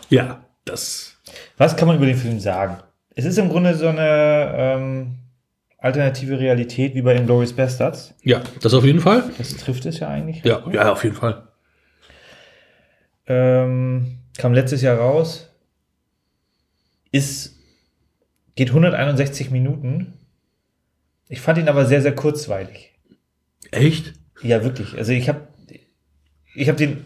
[0.10, 1.18] Ja, das.
[1.58, 2.78] Was kann man über den Film sagen?
[3.16, 5.16] Es ist im Grunde so eine ähm,
[5.88, 8.14] alternative Realität wie bei Inglourious Bastards.
[8.24, 9.24] Ja, das auf jeden Fall.
[9.38, 10.44] Das trifft es ja eigentlich.
[10.44, 11.48] Ja, ja, auf jeden Fall.
[13.28, 15.50] Ähm, kam letztes Jahr raus.
[17.12, 17.58] Ist,
[18.56, 20.14] geht 161 Minuten.
[21.30, 22.94] Ich fand ihn aber sehr, sehr kurzweilig.
[23.72, 24.14] Echt?
[24.44, 24.98] Ja, wirklich.
[24.98, 25.48] Also ich habe
[26.56, 27.06] ich hab den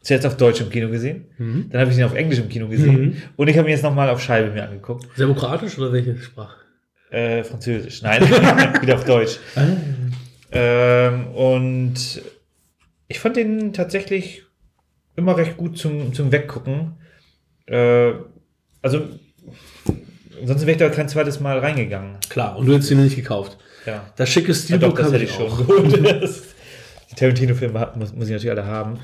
[0.00, 1.26] zuerst auf Deutsch im Kino gesehen,
[1.70, 3.16] dann habe ich ihn auf Englisch im Kino gesehen Mhm.
[3.36, 5.06] und ich habe ihn jetzt nochmal auf Scheibe mir angeguckt.
[5.16, 6.56] Demokratisch oder welche Sprache?
[7.12, 8.22] Äh, Französisch, nein,
[8.80, 9.38] wieder auf Deutsch.
[10.50, 12.22] Ähm, und
[13.08, 14.44] ich fand den tatsächlich
[15.14, 16.94] immer recht gut zum, zum Weggucken.
[17.66, 18.12] Äh,
[18.80, 19.02] also,
[20.42, 22.16] sonst wäre ich da kein zweites Mal reingegangen.
[22.30, 23.58] Klar, und du hättest ihn nicht gekauft.
[23.84, 24.10] Ja.
[24.16, 25.50] Das schicke Ja, Steelbook doch, das hätte ich schon
[27.10, 28.98] Die Tarantino-Filme muss, muss ich natürlich alle haben.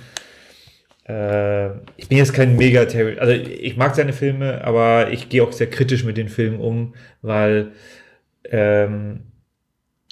[1.09, 5.43] Äh, ich bin jetzt kein mega Tarantino, also ich mag seine Filme, aber ich gehe
[5.43, 7.73] auch sehr kritisch mit den Filmen um, weil
[8.45, 9.21] ähm,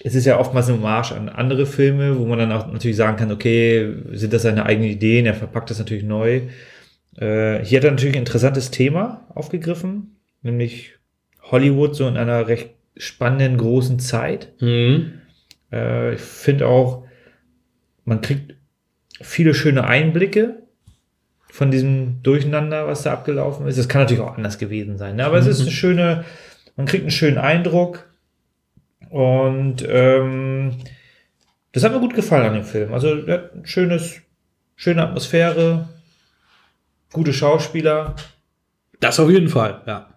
[0.03, 3.17] es ist ja oftmals eine Hommage an andere Filme, wo man dann auch natürlich sagen
[3.17, 6.43] kann, okay, sind das seine eigenen Ideen, er verpackt das natürlich neu.
[7.17, 10.95] Äh, hier hat er natürlich ein interessantes Thema aufgegriffen, nämlich
[11.43, 14.53] Hollywood so in einer recht spannenden, großen Zeit.
[14.61, 15.13] Mhm.
[15.73, 17.05] Äh, ich finde auch,
[18.05, 18.55] man kriegt
[19.21, 20.66] viele schöne Einblicke
[21.57, 23.79] von diesem Durcheinander, was da abgelaufen ist.
[23.79, 25.25] Es kann natürlich auch anders gewesen sein, ne?
[25.25, 26.25] aber es ist eine schöne,
[26.77, 28.05] man kriegt einen schönen Eindruck
[29.09, 30.77] und ähm,
[31.73, 32.93] das hat mir gut gefallen an dem Film.
[32.93, 34.21] Also ein schönes,
[34.75, 35.89] schöne Atmosphäre,
[37.11, 38.17] gute Schauspieler.
[39.01, 40.11] Das auf jeden Fall, ja.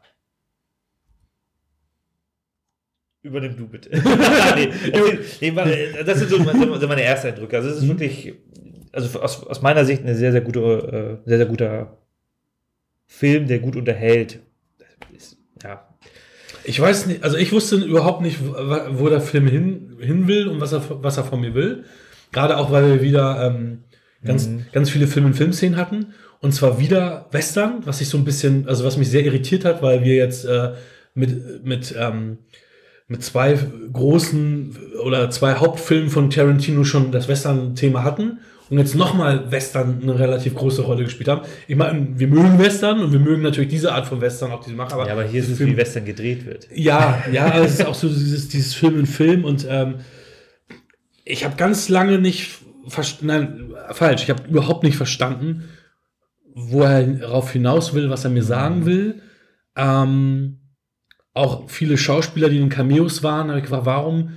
[3.22, 3.92] Übernimm du bitte.
[5.40, 7.56] nee, das sind so meine, so meine Ersteindrücke.
[7.56, 8.34] Also es ist wirklich,
[8.92, 11.98] also aus, aus meiner Sicht eine sehr, sehr gute, äh, sehr, sehr guter
[13.08, 14.40] Film, der gut unterhält.
[15.16, 15.88] Ist, ja.
[16.64, 18.54] Ich weiß nicht, also ich wusste überhaupt nicht, wo
[19.00, 21.86] wo der Film hin, hin will und was er, was er von mir will.
[22.32, 23.84] Gerade auch, weil wir wieder ähm,
[24.24, 24.66] ganz, Mhm.
[24.72, 26.14] ganz viele Film- und Filmszenen hatten.
[26.42, 29.82] Und zwar wieder Western, was ich so ein bisschen, also was mich sehr irritiert hat,
[29.82, 30.74] weil wir jetzt äh,
[31.16, 32.38] mit, mit, ähm,
[33.08, 33.58] mit zwei
[33.92, 40.18] großen oder zwei Hauptfilmen von Tarantino schon das Western-Thema hatten und jetzt nochmal Western eine
[40.20, 41.42] relativ große Rolle gespielt haben.
[41.68, 44.76] Ich meine, wir mögen Western und wir mögen natürlich diese Art von Western, auch diese
[44.76, 45.06] Macher.
[45.06, 46.68] ja, aber hier ist es, Film- wie Western gedreht wird.
[46.74, 49.96] ja, ja, aber es ist auch so dieses, dieses Film in Film und ähm,
[51.26, 55.66] ich habe ganz lange nicht verstanden, nein, falsch, ich habe überhaupt nicht verstanden,
[56.54, 59.22] wo er darauf hinaus will, was er mir sagen will.
[59.76, 60.60] Ähm,
[61.34, 64.32] auch viele Schauspieler, die in Cameos waren, habe ich gefragt, warum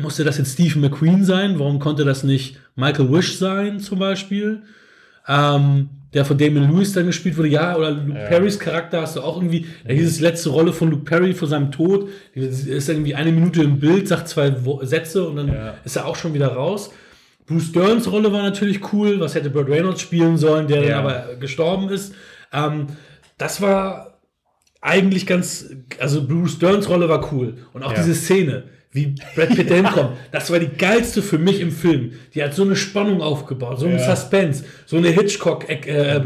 [0.00, 1.58] musste das jetzt Stephen McQueen sein?
[1.58, 4.62] Warum konnte das nicht Michael Wish sein, zum Beispiel?
[5.28, 8.26] Ähm, der von Damon Lewis dann gespielt wurde, ja, oder Luke Ja.
[8.26, 11.46] Perrys Charakter hast du auch irgendwie, da hieß es letzte Rolle von Luke Perry vor
[11.46, 15.74] seinem Tod, ist irgendwie eine Minute im Bild, sagt zwei Sätze und dann Ja.
[15.84, 16.90] ist er auch schon wieder raus.
[17.46, 20.88] Bruce Derns Rolle war natürlich cool, was hätte Burt Reynolds spielen sollen, der Ja.
[21.02, 22.12] dann aber gestorben ist.
[22.52, 22.88] Ähm,
[23.38, 24.18] das war
[24.80, 25.66] eigentlich ganz,
[26.00, 27.58] also Bruce Derns Rolle war cool.
[27.72, 30.16] Und auch diese Szene, wie Brad Pitt dahin kommt.
[30.32, 32.12] Das war die geilste für mich im Film.
[32.34, 34.16] Die hat so eine Spannung aufgebaut, so einen Ja.
[34.16, 36.20] Suspense, so eine Hitchcock äh,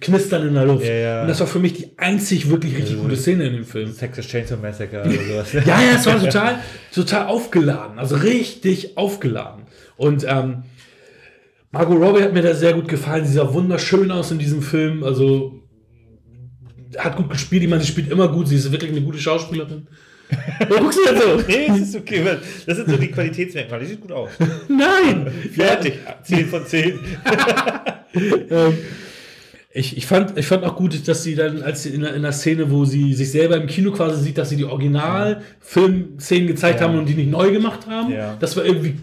[0.00, 0.86] knistern in der Luft.
[0.86, 1.22] Ja, ja.
[1.22, 3.94] Und das war für mich die einzig wirklich richtig gute Szene in dem Film.
[3.94, 5.52] Texas Chainsaw Massacre oder sowas.
[5.66, 6.58] Ja, ja, es war total,
[6.94, 9.64] total aufgeladen, also richtig aufgeladen.
[9.98, 10.62] Und ähm,
[11.70, 13.26] Margot Robbie hat mir da sehr gut gefallen.
[13.26, 15.04] Sie sah wunderschön aus in diesem Film.
[15.04, 15.60] Also
[16.96, 17.62] hat gut gespielt.
[17.62, 18.48] Ich meine, sie spielt immer gut.
[18.48, 19.86] Sie ist wirklich eine gute Schauspielerin.
[20.68, 21.42] Warum guckst du denn so?
[21.46, 22.22] Nee, das ist okay.
[22.66, 23.82] Das sind so die Qualitätsmerkmale.
[23.82, 24.30] Die sieht gut aus.
[24.68, 25.26] Nein!
[25.54, 25.94] Fertig.
[26.24, 26.98] 10 von 10.
[28.50, 28.78] ähm,
[29.72, 32.22] ich, ich, fand, ich fand auch gut, dass sie dann, als sie in der, in
[32.22, 36.80] der Szene, wo sie sich selber im Kino quasi sieht, dass sie die Original-Filmszenen gezeigt
[36.80, 36.86] Ja.
[36.88, 38.12] haben und die nicht neu gemacht haben.
[38.12, 38.36] Ja.
[38.40, 38.96] Das war irgendwie,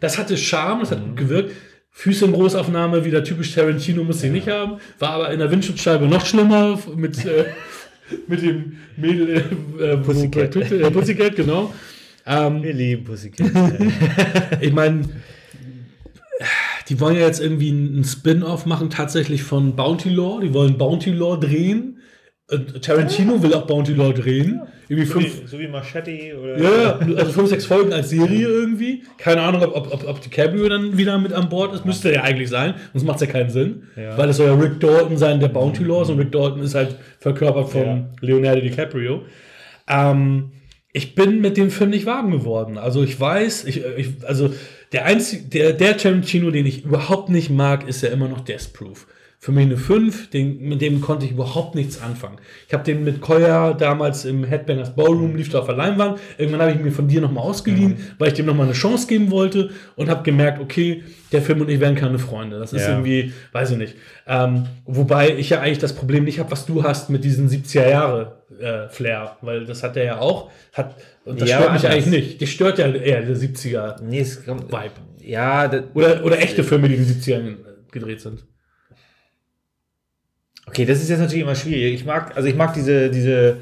[0.00, 1.52] das hatte Charme, das hat gut gewirkt.
[1.94, 4.78] Füße in Großaufnahme, wieder typisch Tarantino, muss sie nicht haben.
[4.98, 7.44] War aber in der Windschutzscheibe noch schlimmer mit, äh,
[8.28, 9.44] mit dem Mädel
[9.78, 10.50] äh, äh, Pussycat.
[10.50, 11.72] Pitt- äh, Pussycat, genau.
[12.26, 13.50] Ähm, Wir lieben Pussycat.
[14.60, 15.02] ich meine,
[16.88, 20.40] die wollen ja jetzt irgendwie einen Spin-off machen, tatsächlich von Bounty Law.
[20.40, 21.98] Die wollen Bounty Law drehen.
[22.50, 24.60] Und Tarantino will auch Bounty Law drehen.
[24.88, 26.58] Irgendwie so, wie, fünf, so wie Machete oder.
[26.58, 29.04] ja, also fünf, sechs Folgen als Serie irgendwie.
[29.16, 31.86] Keine Ahnung, ob, ob, ob, ob DiCaprio dann wieder mit an Bord ist.
[31.86, 32.74] Müsste ja eigentlich sein.
[32.92, 33.84] Sonst macht es ja keinen Sinn.
[33.96, 34.18] Ja.
[34.18, 36.10] Weil es soll ja Rick Dalton sein, der Bounty Law ist.
[36.10, 38.08] Und Rick Dalton ist halt verkörpert von.
[38.20, 39.22] Leonardo DiCaprio.
[39.88, 40.50] Ähm,
[40.92, 42.76] ich bin mit dem Film nicht warm geworden.
[42.76, 44.52] Also ich weiß, ich, ich, also
[44.92, 48.74] der einzige, der, der Tarantino, den ich überhaupt nicht mag, ist ja immer noch Death
[48.74, 49.06] Proof.
[49.44, 52.36] Für mich eine 5, den, mit dem konnte ich überhaupt nichts anfangen.
[52.68, 56.20] Ich habe den mit Koya damals im Headbangers Ballroom, lief da auf der Leinwand.
[56.38, 59.32] Irgendwann habe ich mir von dir nochmal ausgeliehen, weil ich dem nochmal eine Chance geben
[59.32, 62.60] wollte und habe gemerkt, okay, der Film und ich werden keine Freunde.
[62.60, 62.90] Das ist Ja.
[62.90, 63.96] irgendwie, weiß ich nicht.
[64.28, 67.88] Ähm, wobei ich ja eigentlich das Problem nicht habe, was du hast mit diesen 70er
[67.90, 70.52] Jahre äh, Flair, weil das hat er ja auch.
[70.72, 72.40] Hat, und das Ja, stört mich eigentlich nicht.
[72.40, 74.02] Die stört ja eher der 70er.
[74.02, 74.70] Nee, es kommt.
[74.70, 74.92] Vibe.
[75.20, 77.54] Ja, das, Oder, oder echte Filme, die in den 70ern
[77.90, 78.44] gedreht sind.
[80.72, 81.92] Okay, das ist jetzt natürlich immer schwierig.
[81.96, 83.58] Ich mag, also ich mag diese, diese,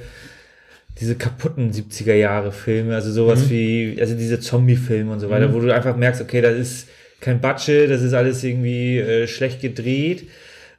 [1.01, 3.51] diese kaputten 70er Jahre Filme, also sowas Mhm.
[3.51, 6.89] wie, also diese Zombie-Filme und so weiter, wo du einfach merkst, okay, das ist
[7.21, 10.29] kein Budget, das ist alles irgendwie äh, schlecht gedreht,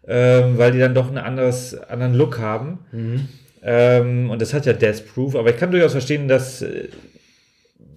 [0.07, 2.79] ähm, weil die dann doch einen anderes, anderen Look haben.
[2.93, 3.27] Mhm.
[3.61, 6.87] Ähm, und das hat ja Death Proof, aber ich kann durchaus verstehen, dass, äh,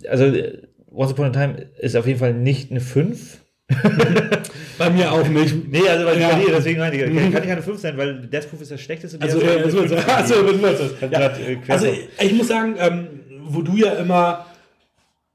[0.09, 0.59] also äh,
[0.93, 3.39] Once Upon a Time ist auf jeden Fall nicht eine 5.
[4.79, 5.69] Bei mir auch nicht.
[5.71, 6.29] Nee, also weil Ja.
[6.31, 8.81] verliere, deswegen meine ich, kann, kann ich keine 5 sein, weil Death Proof ist das
[8.81, 9.19] schlechteste.
[9.23, 9.93] Also, also, ist
[10.81, 11.01] das?
[11.01, 11.33] Kann Ja.
[11.69, 11.93] Also so.
[12.21, 13.09] ich, muss sagen, ähm,
[13.45, 14.47] wo du ja immer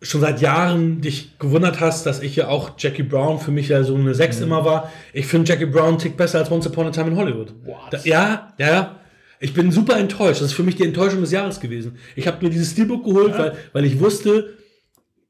[0.01, 3.83] schon seit Jahren dich gewundert hast, dass ich ja auch Jackie Brown für mich ja
[3.83, 4.91] so eine 6 immer war.
[5.11, 7.53] Ich finde Jackie Brown einen Tick besser als Once Upon a Time in Hollywood.
[7.65, 7.77] What?
[7.91, 8.95] Da, ja, ja.
[9.41, 10.41] Ich bin super enttäuscht.
[10.41, 11.97] Das ist für mich die Enttäuschung des Jahres gewesen.
[12.15, 14.53] Ich habe mir dieses Steelbook geholt, weil, weil ich wusste,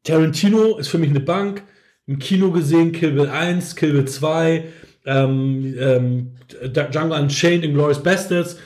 [0.04, 1.64] Tarantino ist für mich eine Bank.
[2.10, 4.64] Im Kino gesehen, Kill Bill 1, Kill Bill 2,
[5.06, 6.32] ähm, ähm,
[6.64, 8.58] Django Unchained, Inglourious Bastards.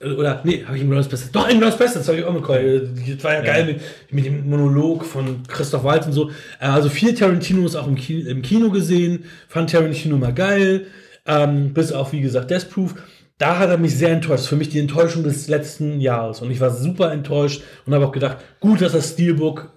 [0.00, 1.30] Äh, Oder, nee, habe ich Inglourious Bastards?
[1.30, 2.80] Doch, Inglourious Bastards habe ich auch mit Koi.
[3.14, 3.80] Das war ja, geil mit,
[4.10, 6.30] mit dem Monolog von Christoph Waltz und so.
[6.58, 9.26] Äh, Also vier Tarantinos auch im Kino, im Kino gesehen.
[9.46, 10.88] Fand Tarantino mal geil.
[11.26, 12.96] Ähm, bis auf, wie gesagt, Death Proof.
[13.38, 14.46] Da hat er mich sehr enttäuscht.
[14.46, 16.42] Für mich die Enttäuschung des letzten Jahres.
[16.42, 19.72] Und ich war super enttäuscht und habe auch gedacht, gut, dass das Steelbook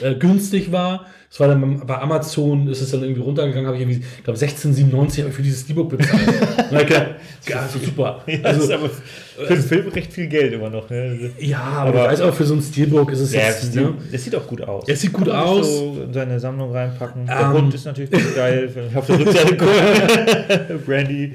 [0.00, 1.06] äh, günstig war.
[1.30, 4.38] Es war dann bei Amazon, ist es dann irgendwie runtergegangen, habe ich irgendwie, ich glaube
[4.38, 6.20] 16,97 habe ich für dieses Steelbook bezahlt.
[6.70, 7.06] gedacht,
[7.48, 8.22] ja, super.
[8.26, 8.90] Ja, das Also, ist aber
[9.46, 10.90] für den Film recht viel Geld immer noch.
[10.90, 11.30] Ne?
[11.38, 13.74] ja, aber, aber- ich weiß auch, für so ein Steelbook ist es Ja, jetzt, das,
[13.74, 13.94] ne?
[14.12, 14.84] sieht auch gut aus.
[14.86, 15.66] Es sieht gut aus.
[15.78, 17.24] So in seine Sammlung reinpacken.
[17.26, 17.52] Der Ähm.
[17.54, 18.70] Hund ist natürlich geil.
[18.94, 19.56] Auf der Rückseite.
[20.84, 21.32] Brandy.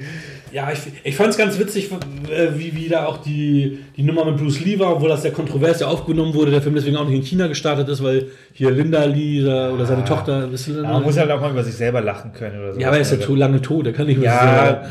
[0.52, 1.90] Ja, ich, ich fand es ganz witzig,
[2.30, 5.32] äh, wie, wie da auch die, die Nummer mit Bruce Lee war, obwohl das sehr
[5.32, 8.70] kontrovers ja aufgenommen wurde, der Film deswegen auch nicht in China gestartet ist, weil hier
[8.70, 11.74] Linda Lee oder, oder seine Tochter, ist Ja, man muss halt auch mal über sich
[11.74, 12.80] selber lachen können oder so.
[12.80, 14.88] ja, aber er ist ja to lange tot, er kann nicht mehr Ja,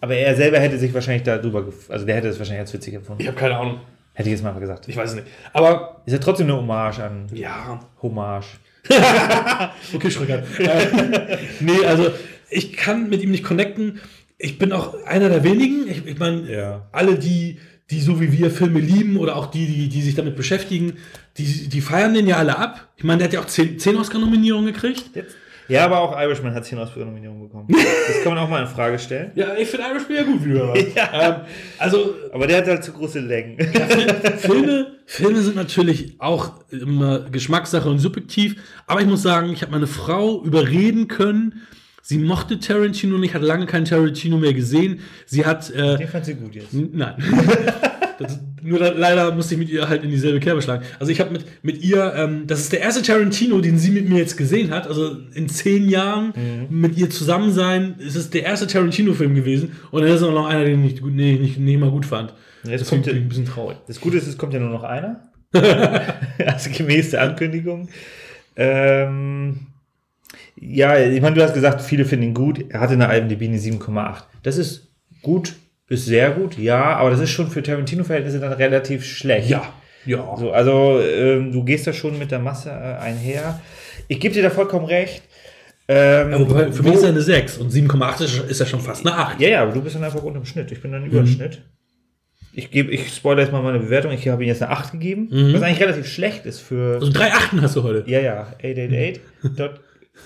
[0.00, 3.22] aber er selber hätte sich wahrscheinlich darüber, also der hätte es wahrscheinlich als witzig empfunden.
[3.22, 3.80] Ich habe keine Ahnung,
[4.12, 4.88] Hätte ich jetzt mal gesagt.
[4.88, 5.28] ich weiß es nicht.
[5.52, 8.58] Aber Ist ja trotzdem eine Hommage an ja, Hommage.
[9.94, 10.44] Okay, Schröckert.
[10.58, 12.10] äh, nee, also
[12.48, 14.00] ich kann mit ihm nicht connecten.
[14.42, 15.86] Ich bin auch einer der wenigen.
[15.88, 16.88] Ich, ich meine, Ja.
[16.92, 17.58] alle, die,
[17.90, 20.94] die so wie wir Filme lieben oder auch die, die, die sich damit beschäftigen,
[21.38, 22.88] die, die feiern den ja alle ab.
[22.96, 25.10] Ich meine, der hat ja auch zehn, zehn Oscar-Nominierungen gekriegt.
[25.14, 25.36] Jetzt?
[25.68, 27.68] Ja, aber auch Irishman hat 10 Oscar-Nominierungen bekommen.
[28.08, 29.30] Das kann man auch mal in Frage stellen.
[29.36, 30.86] Ja, ich finde Irishman ja gut, wie du weißt.
[31.12, 31.34] ähm,
[31.78, 33.56] also, Aber der hat halt zu große Längen.
[34.38, 38.56] Filme, Filme sind natürlich auch immer Geschmackssache und subjektiv,
[38.88, 41.62] aber ich muss sagen, ich habe meine Frau überreden können.
[42.02, 45.00] Sie mochte Tarantino nicht, hat lange keinen Tarantino mehr gesehen.
[45.26, 46.72] Sie hat, äh, Den fand sie gut jetzt.
[46.72, 47.14] nein.
[48.18, 50.84] Das, nur da, leider musste ich mit ihr halt in dieselbe Kerbe schlagen.
[50.98, 54.10] Also ich habe mit, mit ihr, ähm, das ist der erste Tarantino, den sie mit
[54.10, 54.86] mir jetzt gesehen hat.
[54.86, 56.34] Also in zehn Jahren
[56.68, 59.72] mit ihr zusammen sein, ist es der erste Tarantino-Film gewesen.
[59.90, 62.34] Und dann ist noch einer, den ich gut, nee, nicht, nicht mal gut fand.
[62.64, 63.78] Ja, das kommt ja- ein bisschen traurig.
[63.86, 65.30] Das Gute ist, es kommt ja nur noch einer.
[65.54, 67.88] also gemäß der Ankündigung.
[68.54, 69.60] Ähm,
[70.60, 72.64] ja, ich meine, du hast gesagt, viele finden ihn gut.
[72.68, 74.24] Er hatte eine IMDb eine 7,8.
[74.42, 74.88] Das ist
[75.22, 75.54] gut,
[75.88, 79.48] ist sehr gut, ja, aber das ist schon für Tarantino-Verhältnisse dann relativ schlecht.
[79.48, 79.72] Ja,
[80.04, 80.36] ja.
[80.36, 83.60] So, also ähm, du gehst da schon mit der Masse äh, einher.
[84.08, 85.22] Ich gebe dir da vollkommen recht.
[85.88, 89.04] Ähm, Aber für mich ist er eine 6 und 7,8 ist, ist ja schon fast
[89.04, 89.40] eine 8.
[89.40, 90.70] ja, ja, aber du bist dann einfach unterm Schnitt.
[90.70, 91.62] Ich bin dann über dem Schnitt.
[92.52, 94.12] Ich gebe, ich spoilere jetzt mal meine Bewertung.
[94.12, 96.96] Ich habe ihm jetzt eine 8 gegeben, was eigentlich relativ schlecht ist für.
[97.00, 98.08] Also drei Achten hast du heute.
[98.08, 98.52] Ja, ja,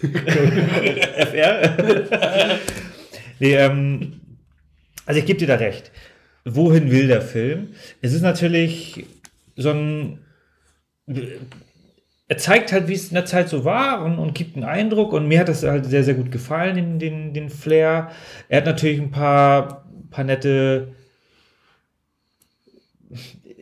[0.03, 2.59] 888.fr.
[3.41, 4.21] nee, ähm,
[5.07, 5.91] also ich gebe dir da recht.
[6.45, 7.75] Wohin will der Film?
[8.03, 9.07] Es ist natürlich
[9.57, 10.19] so ein.
[12.27, 15.13] Er zeigt halt, wie es in der Zeit so war und, und gibt einen Eindruck.
[15.13, 18.11] Und mir hat das halt sehr, sehr gut gefallen, den, den, den Flair.
[18.49, 20.95] Er hat natürlich ein paar, paar nette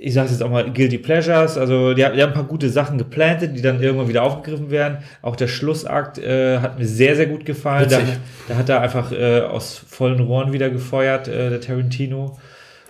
[0.05, 2.69] ich sage jetzt auch mal Guilty Pleasures, also die, haben- die haben ein paar gute
[2.69, 4.99] Sachen geplantet, die dann irgendwann wieder aufgegriffen werden.
[5.23, 7.89] Auch der Schlussakt äh, hat mir sehr, sehr gut gefallen.
[7.89, 8.01] Da,
[8.49, 12.37] da hat er einfach äh, aus vollen Rohren wieder gefeuert, äh, der Tarantino.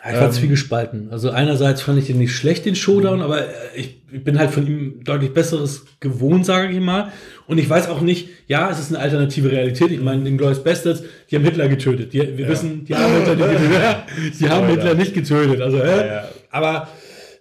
[0.05, 1.09] Ja, ich war zwiegespalten.
[1.13, 4.51] Also einerseits fand ich den nicht schlecht, den Showdown, aber äh, ich, ich bin halt
[4.51, 7.13] von ihm deutlich Besseres gewohnt, sage ich mal.
[7.47, 9.93] Und ich weiß auch nicht, ja, es ist eine alternative Realität.
[9.93, 12.13] Ich meine, den Glorious Bastards, die haben Hitler getötet.
[12.15, 13.97] Die, wir wissen, die haben Hitler nicht getötet.
[14.41, 14.67] Die haben.
[14.67, 15.61] Hitler nicht getötet.
[15.61, 16.25] Also, äh, ja.
[16.51, 16.89] aber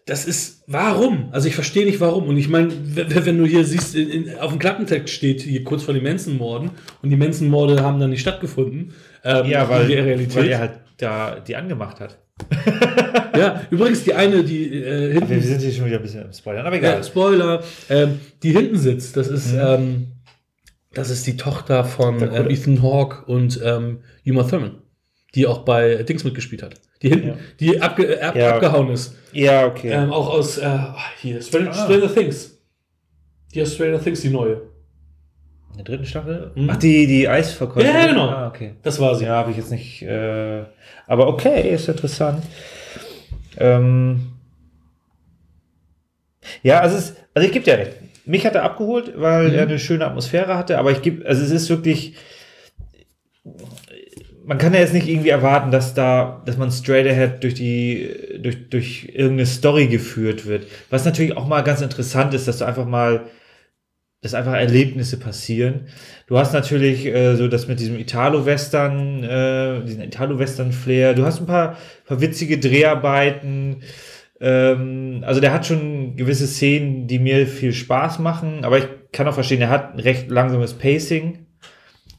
[0.06, 1.30] das ist, warum?
[1.32, 2.28] Also ich verstehe nicht warum.
[2.28, 2.72] Und ich meine,
[3.26, 6.72] wenn du hier siehst, in, in, auf dem Klappentext steht hier kurz vor den Manson-Morden
[7.02, 8.93] und die Manson-Morde haben dann nicht stattgefunden.
[9.24, 10.36] Ähm, Ja, weil, in der Realität.
[10.36, 12.18] weil er halt da die angemacht hat.
[13.38, 16.34] ja, übrigens die eine, die äh, hinten Wir sind hier schon wieder ein bisschen im
[16.34, 17.04] Spoilern, aber Ja, egal.
[17.04, 17.64] Spoiler.
[17.89, 20.08] Ähm, die hinten sitzt, das ist, ähm,
[20.93, 22.49] das ist die Tochter von Coole.
[22.49, 24.82] Ethan Hawke und ähm, Uma Thurman,
[25.36, 26.82] die auch bei Dings mitgespielt hat.
[27.02, 27.36] Die hinten, Ja.
[27.60, 28.56] die abge äh, ab, Ja.
[28.56, 29.16] abgehauen ist.
[29.34, 29.89] Ja, okay.
[29.91, 30.78] Ähm, auch aus äh,
[31.20, 31.74] hier, Stranger, Ah.
[31.86, 32.58] Stranger Things.
[33.54, 34.62] Die aus Stranger Things, die neue.
[35.72, 36.52] In der dritten Staffel?
[36.56, 36.70] Mhm.
[36.70, 37.88] Ach, die, die Eisverkäuferin?
[37.95, 38.28] Ja, genau.
[38.28, 38.76] Ah, okay.
[38.84, 39.26] Das war sie.
[39.26, 40.02] Ja, habe ich jetzt nicht.
[40.04, 40.64] Äh,
[41.08, 42.43] aber okay, ist interessant.
[43.58, 44.34] Ähm,
[46.64, 47.93] ja, also, es, also ich gebe dir recht.
[48.26, 49.54] Mich hat er abgeholt, weil Mhm.
[49.56, 52.16] er eine schöne Atmosphäre hatte, aber ich gebe, also es ist wirklich.
[54.44, 58.39] Man kann ja jetzt nicht irgendwie erwarten, dass da, dass man straight ahead durch die,
[58.39, 60.66] durch, durch irgendeine Story geführt wird.
[60.89, 63.26] Was natürlich auch mal ganz interessant ist, dass du einfach mal,
[64.22, 65.88] dass einfach Erlebnisse passieren.
[66.28, 71.14] Du hast natürlich äh, so das mit diesem Italo-Western, äh, diesen Italo-Western-Flair.
[71.14, 73.84] Du hast ein paar, paar witzige Dreharbeiten.
[74.39, 79.28] Ähm, also der hat schon gewisse Szenen, die mir viel Spaß machen, aber ich kann
[79.28, 81.46] auch verstehen, er hat ein recht langsames Pacing.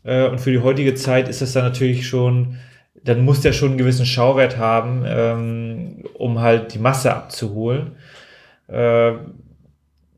[0.05, 2.57] Äh, und für die heutige Zeit ist das dann natürlich schon,
[3.05, 7.93] dann muss der schon einen gewissen Schauwert haben, ähm, um halt die Masse abzuholen.
[8.69, 9.13] Äh,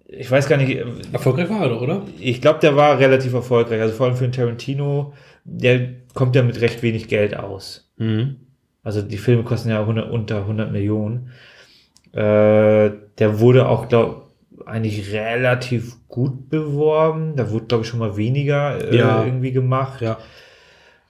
[0.07, 0.81] ich weiß gar nicht,
[1.13, 2.03] Erfolgreich war er doch, oder?
[2.21, 3.81] ich glaube, der war relativ erfolgreich.
[3.81, 5.13] Also vor allem für einen Tarantino,
[5.45, 7.91] der kommt ja mit recht wenig Geld aus.
[7.97, 8.37] Mhm.
[8.83, 11.31] Also die Filme kosten ja 100, unter 100 Millionen.
[12.13, 14.24] Äh, der wurde auch, glaube
[14.67, 17.37] eigentlich relativ gut beworben.
[17.37, 19.25] Da wurde, glaube ich, schon mal weniger äh, Ja.
[19.25, 20.01] irgendwie gemacht.
[20.01, 20.19] Ja.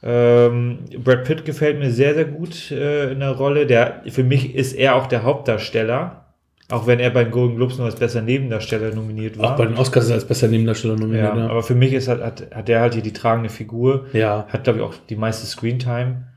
[0.02, 3.66] Ähm, Brad Pitt gefällt mir sehr, sehr gut äh, in der Rolle.
[3.66, 6.23] Der, für mich ist er auch der Hauptdarsteller.
[6.70, 9.52] Auch wenn er bei den Golden Globes nur als besser Nebendarsteller nominiert war.
[9.52, 11.24] Auch bei den Oscars ist er als bester Nebendarsteller nominiert.
[11.34, 14.06] Ja, Ja, aber für mich ist halt, hat, hat der halt hier die tragende Figur.
[14.14, 14.46] ja.
[14.48, 16.28] Hat, glaube ich, auch die meiste Screentime.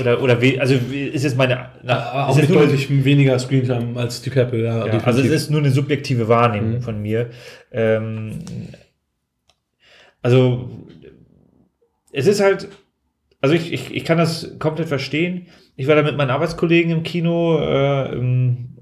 [0.00, 1.68] Oder, oder we, also ist jetzt meine.
[1.82, 4.64] Na, Aber ist auch jetzt mit nur, deutlich weniger Screentime als DiCaprio.
[4.64, 6.82] Ja, ja, also es ist nur eine subjektive Wahrnehmung Mhm.
[6.82, 7.30] von mir.
[7.70, 8.40] Ähm,
[10.22, 10.70] also
[12.12, 12.68] es ist halt,
[13.40, 15.46] also ich, ich, ich kann das komplett verstehen.
[15.76, 18.75] Ich war da mit meinen Arbeitskollegen im Kino, äh, im,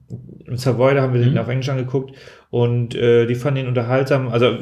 [0.47, 1.39] im Savoy, da haben wir den Mhm.
[1.39, 2.15] auf Englisch angeguckt
[2.51, 4.29] und äh, die fanden ihn unterhaltsam.
[4.29, 4.59] Also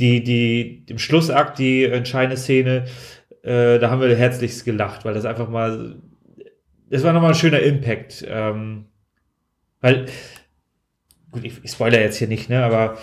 [0.00, 2.84] die, die, im Schlussakt, die entscheidende Szene,
[3.42, 5.96] äh, da haben wir herzlichst gelacht, weil das einfach mal,
[6.90, 8.24] das war nochmal ein schöner Impact.
[8.28, 8.86] Ähm,
[9.80, 10.06] weil,
[11.30, 12.98] gut, ich, ich spoiler jetzt hier nicht, ne, aber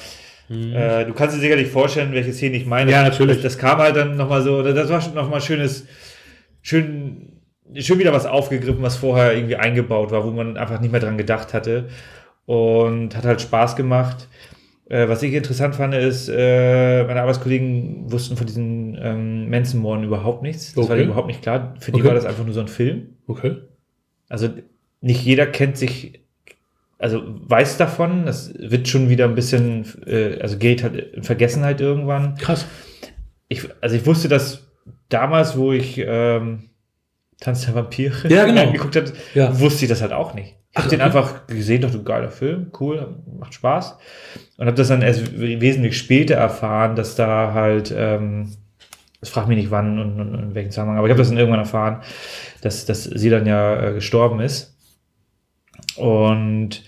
[0.49, 0.73] Mhm.
[0.73, 2.91] äh, du kannst dir sicherlich vorstellen, welche Szene ich meine.
[2.91, 3.37] Ja, natürlich.
[3.37, 5.85] Das, das kam halt dann nochmal so, das war schon nochmal schönes,
[6.61, 7.30] schön,
[7.75, 11.17] schön wieder was aufgegriffen, was vorher irgendwie eingebaut war, wo man einfach nicht mehr dran
[11.17, 11.89] gedacht hatte.
[12.45, 14.27] Und hat halt Spaß gemacht.
[14.89, 20.41] Äh, was ich interessant fand, ist, äh, meine Arbeitskollegen wussten von diesen ähm, Manson-Morden überhaupt
[20.43, 20.73] nichts.
[20.73, 20.95] Das war Okay.
[20.97, 21.75] denen überhaupt nicht klar.
[21.79, 22.07] Für die Okay.
[22.09, 23.15] war das einfach nur so ein Film.
[23.27, 23.55] Okay.
[24.27, 24.49] Also
[24.99, 26.19] nicht jeder kennt sich,
[26.99, 31.79] also weiß davon, das wird schon wieder ein bisschen, äh, also geht halt in Vergessenheit
[31.79, 32.35] irgendwann.
[32.35, 32.65] Krass.
[33.47, 34.67] Ich, also ich wusste das
[35.09, 36.70] damals, wo ich ähm,
[37.41, 38.71] Tanz der Vampire Ja, genau.
[38.71, 39.59] geguckt habe, Ja.
[39.59, 40.55] wusste ich das halt auch nicht.
[40.71, 41.05] Ich habe Ach, den okay.
[41.07, 43.97] einfach gesehen, dachte, geiler Film, cool, macht Spaß.
[44.57, 48.53] Und habe das dann erst wesentlich später erfahren, dass da halt, ähm,
[49.21, 51.27] ich frage mich nicht wann und, und, und in welchem Zusammenhang, aber ich habe das
[51.27, 52.01] dann irgendwann erfahren,
[52.61, 54.77] dass, dass sie dann ja äh, gestorben ist.
[55.97, 56.83] Und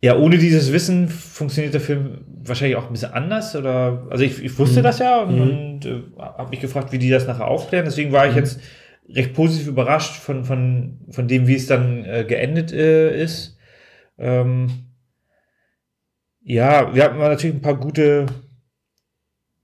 [0.00, 3.54] ja, ohne dieses Wissen funktioniert der Film wahrscheinlich auch ein bisschen anders.
[3.56, 4.84] Oder also ich, ich wusste Mhm.
[4.84, 5.40] das ja und, Mhm.
[5.42, 7.84] und äh, habe mich gefragt, wie die das nachher aufklären.
[7.84, 8.38] Deswegen war ich Mhm.
[8.38, 8.60] jetzt
[9.08, 13.58] recht positiv überrascht von, von, von dem, wie es dann äh, geendet äh, ist.
[14.18, 14.68] Ähm,
[16.44, 18.26] ja, wir hatten natürlich ein paar gute,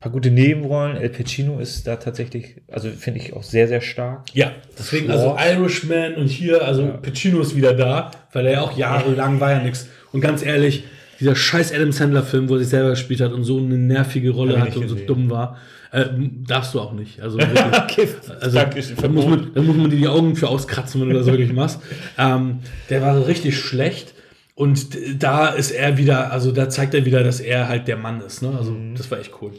[0.00, 0.96] paar gute Nebenrollen.
[0.96, 4.32] El Pacino ist da tatsächlich, also finde ich auch sehr, sehr stark.
[4.34, 5.36] Ja, deswegen, also.
[5.38, 6.96] Irishman und hier, also Ja.
[6.98, 9.88] Pacino ist wieder da, weil er ja auch jahrelang war ja nichts.
[10.12, 10.84] Und ganz ehrlich,
[11.20, 14.60] dieser scheiß Adam Sandler-Film, wo er sich selber gespielt hat und so eine nervige Rolle
[14.60, 15.58] hatte und so dumm war,
[15.90, 16.06] äh,
[16.46, 17.20] darfst du auch nicht.
[17.20, 17.60] Also wirklich.
[17.60, 18.08] okay,
[18.40, 18.58] Also,
[19.00, 21.52] da muss, man, da muss man dir die Augen für auskratzen, wenn du das wirklich
[21.52, 21.80] machst.
[22.18, 22.60] Ähm,
[22.90, 24.14] der war richtig schlecht.
[24.54, 24.88] Und
[25.22, 28.42] da ist er wieder, also da zeigt er wieder, dass er halt der Mann ist.
[28.42, 28.52] Ne?
[28.58, 29.52] Also, das war echt cool.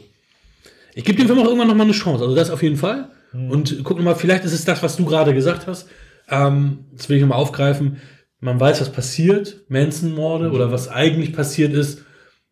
[0.94, 2.22] Ich gebe dem Film auch irgendwann nochmal eine Chance.
[2.22, 3.08] Also, das auf jeden Fall.
[3.32, 5.88] Und guck nochmal, vielleicht ist es das, was du gerade gesagt hast.
[6.28, 7.98] Ähm, das will ich nochmal aufgreifen.
[8.40, 12.04] Man weiß, was passiert, Manson-Morde oder was eigentlich passiert ist.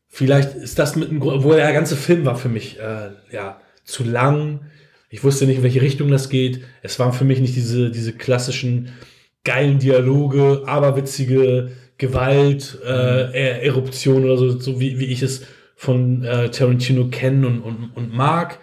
[0.08, 3.60] Vielleicht ist das mit einem, Gro- obwohl der ganze Film war für mich äh, ja
[3.84, 4.60] zu lang.
[5.10, 6.60] Ich wusste nicht, in welche Richtung das geht.
[6.82, 8.90] Es waren für mich nicht diese, diese klassischen
[9.44, 12.88] geilen Dialoge, aberwitzige Gewalt, äh,
[13.32, 15.42] Er- Eruption oder so, so wie, wie ich es
[15.74, 18.58] von äh, Tarantino kenne und, und, und mag.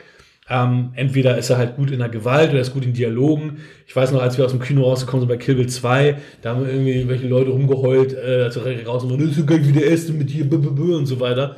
[0.48, 3.58] Ähm, entweder ist er halt gut in der Gewalt oder er ist gut in Dialogen.
[3.88, 6.52] Ich weiß noch, als wir aus dem Kino rausgekommen sind bei Kill Bill 2, da
[6.52, 9.72] haben irgendwie welche Leute rumgeheult, äh, als wir raus waren, das ist so geil wie
[9.72, 11.56] der erste mit -b und so weiter.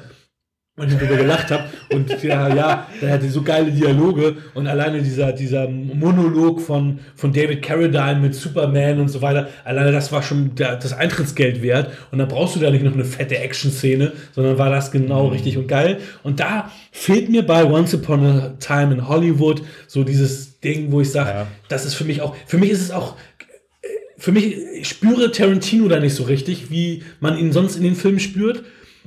[0.80, 1.64] Und ich darüber gelacht habe.
[1.90, 7.34] Und ja, ja, der hatte so geile Dialoge und alleine dieser, dieser Monolog von, von
[7.34, 11.92] David Carradine mit Superman und so weiter, alleine das war schon der, das Eintrittsgeld wert.
[12.12, 15.58] Und dann brauchst du da nicht noch eine fette Action-Szene, sondern war das genau richtig
[15.58, 15.98] und geil.
[16.22, 21.02] Und da fehlt mir bei Once Upon a Time in Hollywood so dieses Ding, wo
[21.02, 21.48] ich sage, Ja.
[21.70, 23.16] das ist für mich auch, für mich ist es auch
[24.20, 27.96] für mich, ich spüre Tarantino da nicht so richtig, wie man ihn sonst in den
[27.96, 28.64] Filmen spürt.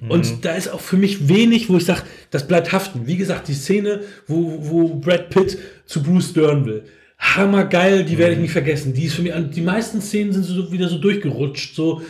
[0.08, 3.02] Und da ist auch für mich wenig, wo ich sage, das bleibt haften.
[3.06, 6.84] Wie gesagt, die Szene, wo, wo Brad Pitt zu Bruce Dern will.
[7.18, 8.94] Hammergeil, die werde ich nicht vergessen.
[8.94, 11.74] Die ist für mich, die meisten Szenen sind so wieder so durchgerutscht.
[11.74, 12.00] So,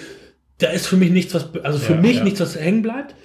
[0.59, 2.25] da ist für mich nichts, was, also für Ja, mich ja.
[2.25, 3.17] nichts, was hängen bleibt.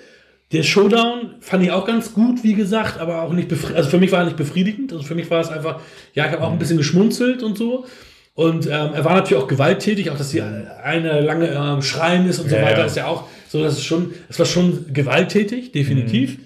[0.52, 3.78] Der Showdown fand ich auch ganz gut, wie gesagt, aber auch nicht befriedigend.
[3.78, 4.94] Also für mich war er nicht befriedigend.
[4.94, 5.80] Also für mich war es einfach,
[6.14, 7.86] ja, ich habe auch ein bisschen geschmunzelt und so.
[8.34, 12.40] Und ähm, er war natürlich auch gewalttätig, auch dass die eine lange ähm, Schreien ist
[12.40, 15.72] und so Ja, weiter, ist ja auch so, dass es schon, es war schon gewalttätig,
[15.72, 16.38] definitiv.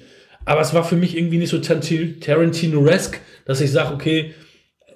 [0.45, 4.34] Aber es war für mich irgendwie nicht so Tarantino- Tarantino-esque, dass ich sage, okay,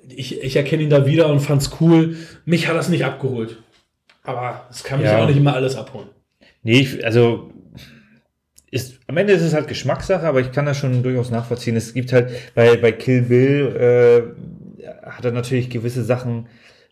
[0.10, 2.16] ich, ich erkenne ihn da wieder und fand's cool.
[2.46, 3.58] Mich hat das nicht abgeholt.
[4.24, 5.22] Aber es kann mich Ja.
[5.24, 6.08] auch nicht immer alles abholen.
[6.64, 7.52] Nee, ich, also
[8.72, 11.76] ist, am Ende ist es halt Geschmackssache, aber ich kann das schon durchaus nachvollziehen.
[11.76, 16.48] Es gibt halt bei, bei Kill Bill äh, hat er natürlich gewisse Sachen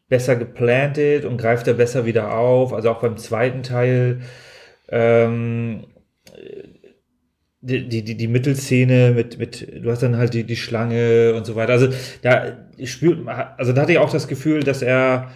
[0.10, 2.74] besser geplantet und greift er besser wieder auf.
[2.74, 4.22] Also auch beim zweiten Teil
[4.92, 5.86] ähm,
[7.62, 11.56] die, die, die, Mittelszene mit, mit, du hast dann halt die, die Schlange und so
[11.56, 11.74] weiter.
[11.74, 11.90] Also
[12.22, 15.32] da spürt, also da hatte ich auch das Gefühl, dass er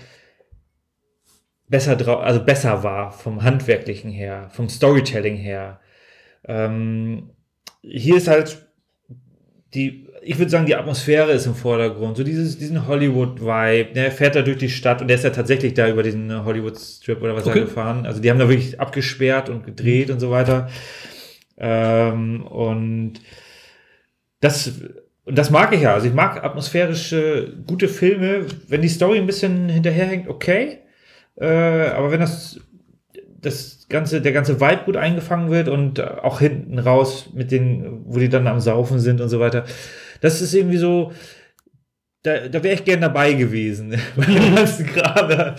[1.67, 5.79] besser drauf, also besser war vom Handwerklichen her, vom Storytelling her.
[6.45, 7.31] Ähm,
[7.81, 8.67] hier ist halt
[9.73, 12.17] die, ich würde sagen, die Atmosphäre ist im Vordergrund.
[12.17, 13.93] So dieses, diesen Hollywood-Vibe.
[13.93, 17.21] Der fährt da durch die Stadt und der ist ja tatsächlich da über diesen Hollywood-Strip
[17.21, 17.59] oder was Okay.
[17.59, 18.07] er gefahren.
[18.07, 20.67] Also die haben da wirklich abgesperrt und gedreht und so weiter.
[21.57, 23.13] Ähm, und
[24.39, 24.71] das,
[25.26, 25.93] und das mag ich ja.
[25.93, 28.47] Also ich mag atmosphärische, gute Filme.
[28.67, 30.80] Wenn die Story ein bisschen hinterherhängt, okay.
[31.39, 32.59] Äh, aber wenn das,
[33.41, 38.01] das ganze, der ganze Vibe gut eingefangen wird und äh, auch hinten raus mit den,
[38.05, 39.65] wo die dann am Saufen sind und so weiter,
[40.22, 41.11] das ist irgendwie so,
[42.24, 43.95] da, da wäre ich gern dabei gewesen.
[44.16, 45.55] bei dem ganzen Kram.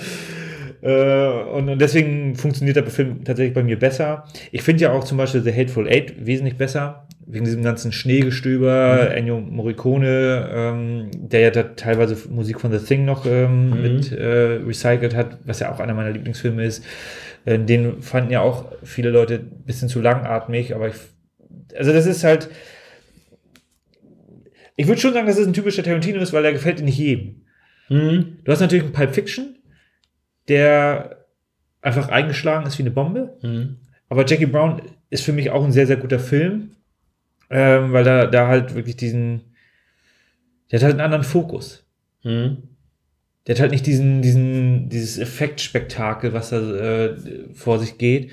[0.83, 4.25] Äh, und, und deswegen funktioniert der Film tatsächlich bei mir besser.
[4.53, 9.11] Ich finde ja auch zum Beispiel The Hateful Eight wesentlich besser, wegen diesem ganzen Schneegestöber,
[9.15, 13.83] Ennio Morricone, ähm, der ja da teilweise Musik von The Thing noch ähm, Mhm.
[13.83, 16.85] mit äh, recycelt hat, was ja auch einer meiner Lieblingsfilme ist.
[17.47, 20.95] Äh, den fanden ja auch viele Leute ein bisschen zu langatmig, aber ich,
[21.77, 22.49] also das ist halt,
[24.77, 27.43] ich würde schon sagen, dass es ein typischer Tarantino ist, weil er gefällt nicht jedem.
[27.89, 28.39] Mhm.
[28.45, 29.57] Du hast natürlich einen Pulp Fiction,
[30.49, 31.27] der
[31.81, 33.39] einfach eingeschlagen ist wie eine Bombe.
[33.43, 33.77] Mhm.
[34.09, 36.73] Aber Jackie Brown ist für mich auch ein sehr, sehr guter Film,
[37.49, 39.41] ähm, weil da, da halt wirklich diesen,
[40.71, 41.85] der hat halt einen anderen Fokus.
[42.23, 42.63] Mhm.
[43.47, 47.17] Der hat halt nicht diesen, diesen, dieses Effektspektakel, was da äh,
[47.55, 48.33] vor sich geht.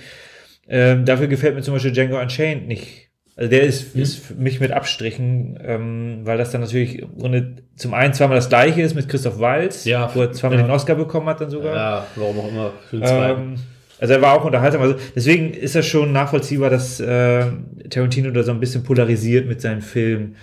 [0.67, 3.02] Ähm, dafür gefällt mir zum Beispiel Django Unchained nicht.
[3.35, 4.01] Also der ist, Mhm.
[4.01, 8.35] ist für mich mit Abstrichen, ähm, weil das dann natürlich im Grunde zum einen zweimal
[8.35, 10.13] das gleiche ist mit Christoph Waltz, Ja.
[10.13, 10.65] wo er zweimal Ja.
[10.65, 11.75] den Oscar bekommen hat dann sogar.
[11.75, 12.71] Ja, warum auch immer.
[12.89, 13.05] Für den.
[13.09, 13.55] Ähm,
[13.99, 14.81] also er war auch unterhaltsam.
[14.81, 17.45] Also deswegen ist das schon nachvollziehbar, dass äh,
[17.89, 20.35] Tarantino da so ein bisschen polarisiert mit seinen Filmen.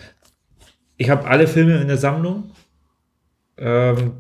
[0.97, 2.51] Ich habe alle Filme in der Sammlung.
[3.57, 4.13] Ähm,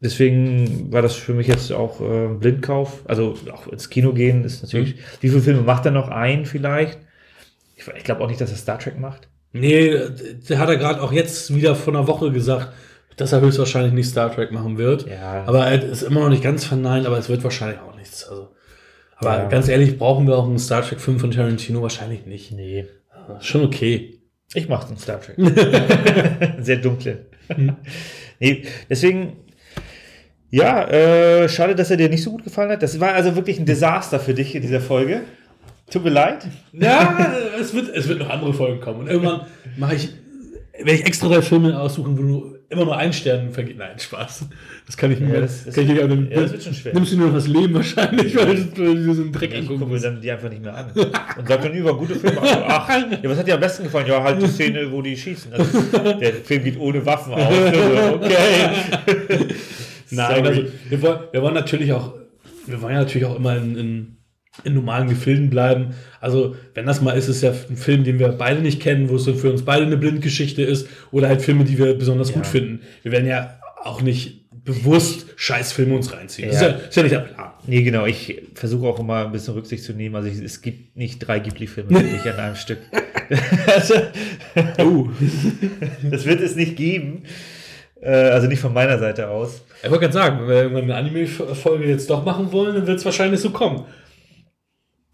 [0.00, 3.00] deswegen war das für mich jetzt auch äh, Blindkauf.
[3.06, 4.96] Also auch ins Kino gehen ist natürlich.
[5.20, 6.98] Wie viele Filme macht er noch ein vielleicht?
[7.86, 9.28] Ich, ich glaube auch nicht, dass er Star Trek macht.
[9.52, 9.94] Nee,
[10.48, 12.72] der hat er gerade auch jetzt wieder vor einer Woche gesagt,
[13.16, 15.06] dass er höchstwahrscheinlich nicht Star Trek machen wird.
[15.06, 15.44] Ja.
[15.46, 18.24] Aber er ist immer noch nicht ganz verneint, aber es wird wahrscheinlich auch nichts.
[18.26, 18.48] Also,
[19.16, 19.48] aber Ja.
[19.48, 22.52] ganz ehrlich, brauchen wir auch einen Star Trek 5 von Tarantino wahrscheinlich nicht.
[22.52, 22.86] Nee.
[23.40, 24.18] Schon okay.
[24.54, 25.36] Ich mache den Star Trek.
[26.60, 27.26] Sehr dunkle.
[28.40, 29.36] nee, deswegen,
[30.50, 32.82] ja, äh, schade, dass er dir nicht so gut gefallen hat.
[32.82, 35.20] Das war also wirklich ein Desaster für dich in dieser Folge.
[35.92, 36.46] Tut mir leid.
[36.72, 39.00] Ja, es wird, es wird noch andere Folgen kommen.
[39.00, 39.42] Und irgendwann
[39.76, 40.08] mache ich,
[40.78, 43.76] werde ich extra drei Filme aussuchen, wo du immer nur einen Stern vergeht.
[43.76, 44.46] Nein, Spaß.
[44.86, 45.42] Das kann ich nicht Ja, mehr.
[45.42, 46.94] das- das- kann ich nicht auch ja, das wird schon schwer.
[46.94, 49.92] Nimmst du nur noch das Leben wahrscheinlich, weil du so einen Dreck Ich angucken gucke
[49.92, 50.90] mir dann die einfach nicht mehr an.
[50.94, 52.40] Und sag dann über gute Filme.
[52.40, 54.06] Also, ach, ja, was hat dir am besten gefallen?
[54.06, 55.52] Ja, halt die Szene, wo die schießen.
[55.52, 55.78] Also,
[56.18, 57.42] der Film geht ohne Waffen aus.
[57.42, 59.48] Also, okay.
[60.10, 62.14] Nein, also wir wollen, wir wollen natürlich auch,
[62.66, 64.16] wir wollen ja natürlich auch immer in, in,
[64.64, 65.94] in normalen Gefilden bleiben.
[66.20, 69.16] Also, wenn das mal ist, ist ja ein Film, den wir beide nicht kennen, wo
[69.16, 72.80] es für uns beide eine Blindgeschichte ist, oder halt Filme, die wir besonders gut finden.
[73.02, 76.48] Wir werden ja auch nicht bewusst Scheißfilme uns reinziehen.
[76.50, 76.68] Das Ja.
[76.68, 77.50] ist, ja, ist ja nicht der Plan.
[77.66, 78.06] Nee, genau.
[78.06, 80.14] Ich versuche auch immer ein bisschen Rücksicht zu nehmen.
[80.14, 82.78] Also ich, es gibt nicht drei Ghibli-Filme dich an einem Stück.
[84.78, 85.08] Oh.
[86.10, 87.22] das wird es nicht geben.
[88.00, 89.62] Äh, also nicht von meiner Seite aus.
[89.82, 93.04] Ich wollte gerade sagen, wenn wir eine Anime-Folge jetzt doch machen wollen, dann wird es
[93.04, 93.84] wahrscheinlich so kommen.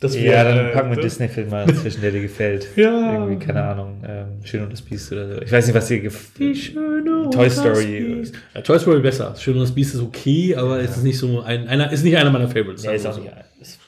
[0.01, 2.69] Dass wir, Ja, dann äh, packen wir einen Disney-Film mal zwischen, der dir gefällt.
[2.77, 3.15] Ja.
[3.15, 4.03] Irgendwie, keine Ahnung.
[4.07, 5.43] Ähm, Schön und das Biest oder so.
[5.43, 6.57] Ich weiß nicht, was dir gefällt.
[6.57, 8.01] Schöne und Toy das Story.
[8.01, 8.35] Biest.
[8.55, 9.35] Ja, Toy Story besser.
[9.37, 12.17] Schön und das Biest ist okay, aber es ist nicht so ein, einer, ist nicht
[12.17, 12.85] einer meiner Favorites.
[12.85, 13.79] Ja, ist auch wir nicht.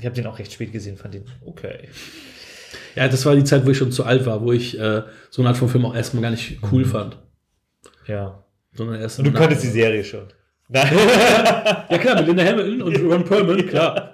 [0.00, 1.88] Ich habe den auch recht spät gesehen, fand den okay.
[1.90, 3.00] so.
[3.00, 5.42] ja, das war die Zeit, wo ich schon zu alt war, wo ich äh, so
[5.42, 7.16] eine Art von Film auch erstmal gar nicht cool fand.
[8.06, 8.44] Ja.
[8.74, 10.24] Sondern erst Und du konntest die Serie schon.
[10.68, 10.88] Nein,
[11.88, 14.12] Ja klar, mit Linda Hamilton und Ron Perlman, klar.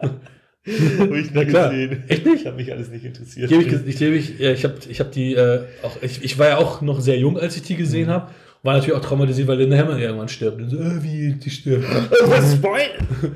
[0.66, 1.70] Habe ich nie klar.
[1.70, 2.04] gesehen.
[2.08, 2.46] Echt nicht?
[2.46, 3.50] Hat mich alles nicht interessiert.
[3.50, 6.24] Die hab ich, die hab ich, ja, ich habe ich hab die äh, auch, ich,
[6.24, 8.30] ich war ja auch noch sehr jung, als ich die gesehen habe.
[8.62, 10.58] War natürlich auch traumatisiert, weil Linda Hamilton irgendwann stirbt.
[10.58, 11.84] Und so, äh, wie, die stirbt.
[11.86, 12.80] Oh, was Spoil?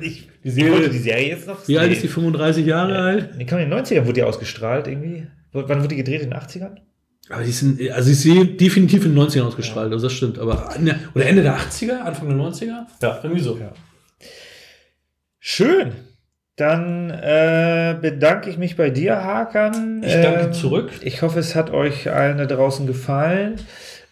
[0.00, 2.06] Ich, Die Serie- wollte die Serie jetzt noch Wie alt ist die?
[2.06, 2.14] sehen.
[2.14, 3.28] 35 Jahre alt?
[3.38, 5.26] Die kam in den 90ern, wurde die ausgestrahlt irgendwie.
[5.52, 6.22] Wann wurde die gedreht?
[6.22, 6.76] In den 80ern?
[7.28, 10.38] Aber die sind, also ich sehe definitiv in den 90ern ausgestrahlt, also das stimmt.
[10.38, 10.70] Aber
[11.14, 12.86] oder Ende der 80er, Anfang der 90er?
[13.02, 13.58] Ja, irgendwie so.
[13.58, 13.72] Ja.
[15.38, 15.92] Schön.
[16.58, 20.02] Dann äh, bedanke ich mich bei dir, Hakan.
[20.04, 20.90] Ich danke Ähm, zurück.
[21.02, 23.60] Ich hoffe, es hat euch allen da draußen gefallen.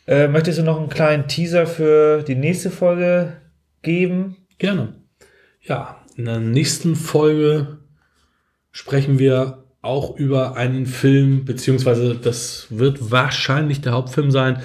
[0.06, 3.32] Äh, möchtest du noch einen kleinen Teaser für die nächste Folge
[3.82, 4.36] geben?
[4.58, 4.94] Gerne.
[5.60, 7.78] Ja, in der nächsten Folge
[8.70, 14.62] sprechen wir auch über einen Film, beziehungsweise das wird wahrscheinlich der Hauptfilm sein.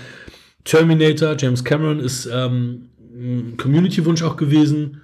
[0.66, 5.01] Terminator, James Cameron ist ähm, ein Community-Wunsch auch gewesen.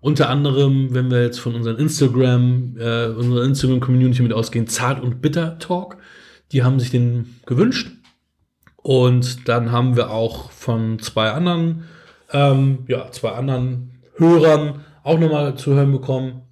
[0.00, 5.20] Unter anderem, wenn wir jetzt von unseren Instagram, äh, unserer Instagram-Community mit ausgehen, Zart und
[5.20, 5.96] Bitter Talk.
[6.52, 7.90] Die haben sich den gewünscht.
[8.76, 11.84] Und dann haben wir auch von zwei anderen,
[12.32, 16.42] ähm, ja, zwei anderen Hörern auch nochmal zu hören bekommen.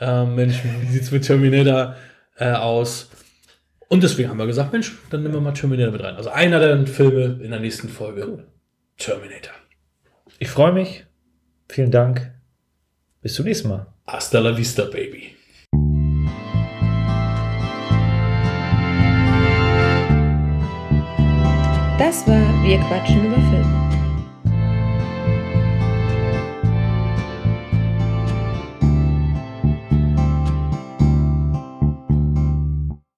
[0.00, 1.94] Ähm, Mensch, wie sieht's mit Terminator
[2.36, 3.10] äh, aus?
[3.88, 6.16] Und deswegen haben wir gesagt, Mensch, dann nehmen wir mal Terminator mit rein.
[6.16, 8.46] Also einer der Filme in der nächsten Folge.
[8.98, 9.54] Terminator.
[10.38, 11.06] Ich freue mich.
[11.68, 12.35] Vielen Dank.
[13.26, 13.84] Bis zum nächsten Mal.
[14.06, 15.34] Hasta la vista, baby.
[21.98, 23.55] Das war Wir quatschen über Film.